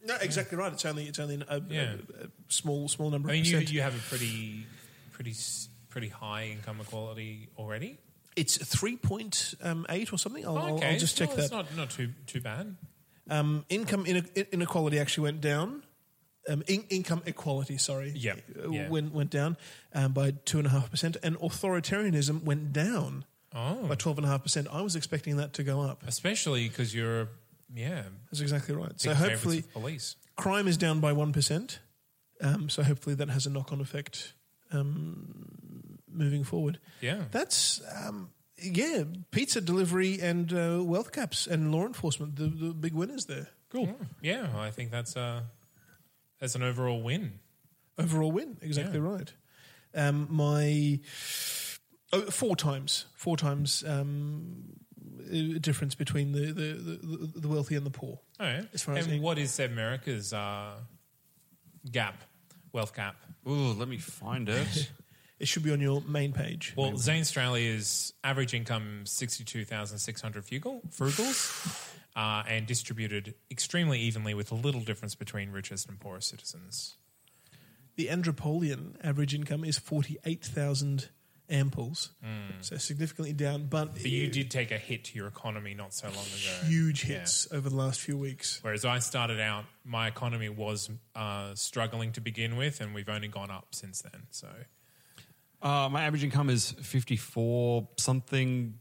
No, 0.04 0.16
exactly 0.22 0.58
right. 0.58 0.74
It's 0.74 0.86
only 0.86 1.06
it's 1.06 1.20
only 1.20 1.36
a, 1.48 1.56
a- 1.58 1.62
Yeah. 1.70 1.96
a 2.20 2.28
small 2.48 2.88
small 2.88 3.12
number 3.12 3.30
I 3.30 3.34
mean, 3.34 3.42
of 3.42 3.48
you, 3.48 3.54
percent. 3.58 3.72
you 3.74 3.82
have 3.82 3.96
a 3.96 4.00
pretty, 4.10 4.66
pretty, 5.12 5.34
pretty 5.90 6.10
high 6.10 6.46
income 6.48 6.80
equality 6.82 7.50
already. 7.60 7.98
It's 8.36 8.58
three 8.58 8.98
point 8.98 9.54
um, 9.64 9.86
eight 9.90 10.12
or 10.14 10.18
something. 10.18 10.46
I'll, 10.46 10.58
I'll- 10.58 10.76
okay, 10.76 10.94
I'll 10.94 11.00
just 11.00 11.18
check 11.18 11.30
well, 11.30 11.38
that. 11.38 11.44
It's 11.44 11.52
not 11.52 11.76
not 11.78 11.90
too 11.90 12.12
too 12.28 12.42
bad. 12.42 12.76
Um, 13.30 13.66
income 13.70 14.06
inequality 14.06 15.00
actually 15.00 15.24
went 15.24 15.42
down. 15.42 15.84
Um, 16.48 16.62
in- 16.68 16.86
income 16.92 17.24
equality, 17.26 17.78
sorry, 17.80 18.14
Yeah, 18.16 18.34
uh, 18.64 18.70
yeah. 18.70 18.88
went 18.88 19.12
went 19.14 19.32
down 19.32 19.58
um, 19.96 20.14
by 20.14 20.32
two 20.46 20.60
and 20.60 20.68
a 20.68 20.70
half 20.70 20.92
percent, 20.92 21.18
and 21.24 21.36
authoritarianism 21.40 22.44
went 22.44 22.72
down 22.72 23.26
Oh, 23.56 23.88
by 23.88 23.96
twelve 23.96 24.18
and 24.20 24.28
a 24.28 24.30
half 24.30 24.44
percent. 24.44 24.68
I 24.72 24.82
was 24.82 24.96
expecting 24.96 25.38
that 25.38 25.54
to 25.54 25.64
go 25.64 25.82
up. 25.82 26.04
especially 26.06 26.68
because 26.70 26.94
you're 26.94 27.30
yeah. 27.74 28.04
That's 28.30 28.42
exactly 28.42 28.76
right. 28.76 28.92
So 29.02 29.16
hopefully, 29.16 29.64
police. 29.74 30.18
crime 30.36 30.68
is 30.68 30.78
down 30.78 31.00
by 31.00 31.14
one 31.14 31.34
percent. 31.34 31.80
Um, 32.42 32.70
so 32.70 32.84
hopefully 32.84 33.16
that 33.16 33.30
has 33.30 33.48
a 33.48 33.50
knock 33.50 33.72
on 33.72 33.82
effect 33.82 34.34
um, 34.72 35.75
moving 36.16 36.44
forward. 36.44 36.80
Yeah. 37.02 37.24
That's 37.32 37.82
um, 38.06 38.30
yeah, 38.62 39.04
pizza 39.32 39.62
delivery 39.62 40.20
and 40.22 40.52
uh, 40.54 40.84
wealth 40.84 41.12
caps 41.12 41.48
and 41.48 41.72
law 41.74 41.86
enforcement, 41.86 42.36
the, 42.36 42.48
the 42.48 42.74
big 42.74 42.94
winners 42.94 43.26
there. 43.26 43.48
Cool. 43.70 43.94
Yeah, 44.22 44.48
I 44.58 44.72
think 44.72 44.92
that's 44.92 45.16
a 45.16 45.44
that's 46.40 46.56
an 46.56 46.64
overall 46.64 47.02
win. 47.02 47.40
Overall 47.98 48.32
win, 48.32 48.58
exactly 48.62 49.00
right. 49.00 49.32
Um, 49.94 50.28
my 50.30 51.00
oh, 52.12 52.22
four 52.30 52.56
times, 52.56 53.06
four 53.16 53.38
times 53.38 53.84
um, 53.88 54.64
uh, 55.26 55.60
difference 55.60 55.96
between 55.96 56.34
the, 56.34 56.52
the, 56.52 56.74
the, 56.74 57.40
the 57.42 57.48
wealthy 57.48 57.76
and 57.76 57.86
the 57.86 57.92
poor. 57.92 58.20
Oh, 58.40 58.46
yeah. 58.46 58.64
As 58.74 58.84
far 58.84 58.96
as 58.96 59.06
and 59.06 59.16
the- 59.16 59.20
what 59.20 59.38
is 59.38 59.52
Sebmerica's 59.52 60.34
uh, 60.34 60.76
gap, 61.90 62.22
wealth 62.74 62.94
gap? 62.94 63.16
Ooh, 63.48 63.74
let 63.74 63.88
me 63.88 63.98
find 63.98 64.50
it. 64.50 64.92
It 65.40 65.48
should 65.48 65.64
be 65.64 65.72
on 65.72 65.82
your 65.82 66.02
main 66.02 66.32
page. 66.32 66.74
Well, 66.78 66.96
Zane 66.98 67.22
Australia's 67.22 68.14
average 68.24 68.54
income 68.54 69.02
sixty-two 69.06 69.66
thousand 69.66 69.98
six 70.00 70.22
hundred 70.22 70.46
frugal, 70.46 70.82
frugals, 70.90 71.94
uh, 72.16 72.44
and 72.48 72.66
distributed 72.66 73.36
extremely 73.52 74.00
evenly, 74.00 74.34
with 74.34 74.52
a 74.52 74.56
little 74.56 74.82
difference 74.82 75.14
between 75.16 75.52
richest 75.52 75.90
and 75.90 76.00
poorest 76.00 76.30
citizens. 76.30 76.96
The 77.98 78.08
Andropolian 78.08 78.96
average 79.04 79.34
income 79.34 79.64
is 79.64 79.78
48,000 79.80 81.08
amples. 81.50 82.10
So 82.62 82.76
significantly 82.78 83.32
down, 83.32 83.68
but, 83.68 83.94
But 83.94 84.06
you 84.06 84.28
did 84.30 84.52
take 84.52 84.72
a 84.72 84.78
hit 84.78 85.06
to 85.06 85.18
your 85.18 85.28
economy 85.28 85.74
not 85.76 85.94
so 85.94 86.08
long 86.08 86.16
ago. 86.26 86.66
huge 86.68 87.04
hits 87.04 87.48
over 87.52 87.70
the 87.70 87.76
last 87.76 88.02
few 88.02 88.18
weeks. 88.18 88.60
Whereas 88.64 88.84
I 88.84 89.00
started 89.00 89.40
out, 89.40 89.64
my 89.86 90.08
economy 90.08 90.50
was 90.50 90.90
uh, 91.16 91.56
struggling 91.56 92.12
to 92.14 92.22
begin 92.22 92.58
with, 92.58 92.82
and 92.82 92.94
we've 92.94 93.08
only 93.08 93.28
gone 93.30 93.52
up 93.52 93.68
since 93.72 94.02
then. 94.02 94.24
So 94.32 94.48
Uh, 95.66 95.90
my 95.90 96.04
average 96.04 96.24
income 96.24 96.50
is 96.50 96.72
54 96.72 97.88
something 97.98 98.76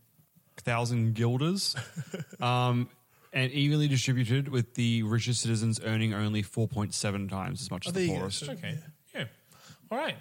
thousand 0.59 1.15
guilders. 1.15 1.75
um, 2.41 2.89
and 3.33 3.51
evenly 3.53 3.89
distributed 3.89 4.49
with 4.49 4.75
the 4.75 5.03
richest 5.03 5.41
citizens 5.41 5.81
earning 5.85 6.15
only 6.15 6.43
4.7 6.43 7.29
times 7.29 7.63
as 7.63 7.71
much 7.71 7.87
Oh, 7.87 7.91
as 7.91 7.95
the 7.95 8.09
poorest. 8.09 8.49
Okay, 8.49 8.79
yeah, 9.15 9.25
all 9.91 9.99
right. 9.99 10.17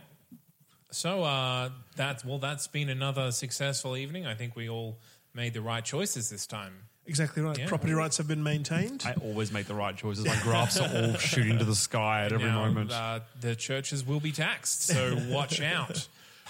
So 0.89 1.23
uh, 1.23 1.69
that's 1.95 2.23
well, 2.23 2.37
that's 2.39 2.67
been 2.67 2.89
another 2.89 3.31
successful 3.31 3.97
evening. 3.97 4.25
I 4.25 4.35
think 4.35 4.55
we 4.55 4.69
all 4.69 4.99
made 5.33 5.53
the 5.53 5.61
right 5.61 5.83
choices 5.83 6.29
this 6.29 6.47
time. 6.47 6.73
Exactly 7.05 7.43
right. 7.43 7.57
Yeah. 7.57 7.67
Property 7.67 7.93
rights 7.93 8.17
have 8.17 8.27
been 8.27 8.43
maintained. 8.43 9.03
I 9.05 9.13
always 9.25 9.51
make 9.51 9.65
the 9.65 9.73
right 9.73 9.95
choices. 9.95 10.25
My 10.25 10.39
graphs 10.43 10.79
are 10.79 10.89
all 10.95 11.13
shooting 11.15 11.59
to 11.59 11.65
the 11.65 11.75
sky 11.75 12.25
at 12.25 12.31
every 12.31 12.47
now, 12.47 12.65
moment. 12.65 12.91
Uh, 12.91 13.19
the 13.41 13.55
churches 13.55 14.05
will 14.05 14.21
be 14.21 14.31
taxed, 14.31 14.83
so 14.83 15.17
watch 15.27 15.61
out, 15.61 16.07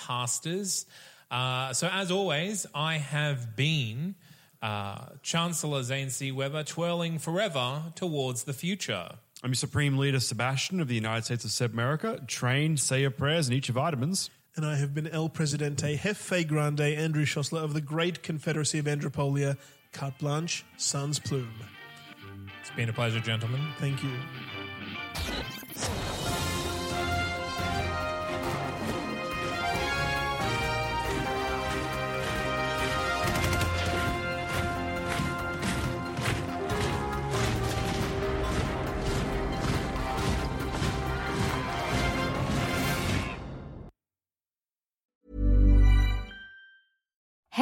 pastors. 0.08 0.86
Uh, 1.32 1.74
so, 1.74 1.88
as 1.92 2.12
always, 2.12 2.66
I 2.76 2.98
have 2.98 3.56
been 3.56 4.16
uh, 4.62 5.06
Chancellor 5.22 5.84
Zane 5.84 6.10
C. 6.10 6.32
Weber, 6.32 6.63
twirling 6.63 7.20
forever 7.20 7.84
towards 7.96 8.44
the 8.44 8.54
future. 8.54 9.10
I'm 9.44 9.50
your 9.50 9.56
Supreme 9.56 9.98
Leader 9.98 10.20
Sebastian 10.20 10.80
of 10.80 10.88
the 10.88 10.96
United 10.96 11.26
States 11.26 11.44
of 11.44 11.52
Sebmerica. 11.52 12.26
Train, 12.28 12.78
say 12.78 13.02
your 13.02 13.12
prayers, 13.12 13.48
and 13.48 13.58
eat 13.58 13.68
your 13.68 13.76
vitamins. 13.76 14.30
and 14.56 14.66
I 14.66 14.76
have 14.76 14.94
been 14.94 15.08
El 15.08 15.30
Presidente 15.30 15.98
Jefe 15.98 16.48
Grande 16.48 16.82
Andrew 16.82 17.26
Szosler 17.26 17.63
of 17.63 17.74
the 17.74 17.82
Great 17.82 18.22
Confederacy 18.24 18.80
of 18.80 18.86
Andropolia, 18.86 19.58
Carte 19.92 20.18
Blanche, 20.20 20.63
Sans 20.78 21.18
Plume. 21.20 21.50
It's 22.62 22.72
been 22.76 22.89
a 22.89 22.94
pleasure, 22.94 23.20
gentlemen. 23.20 23.62
Thank 23.80 24.04
you. 24.04 24.12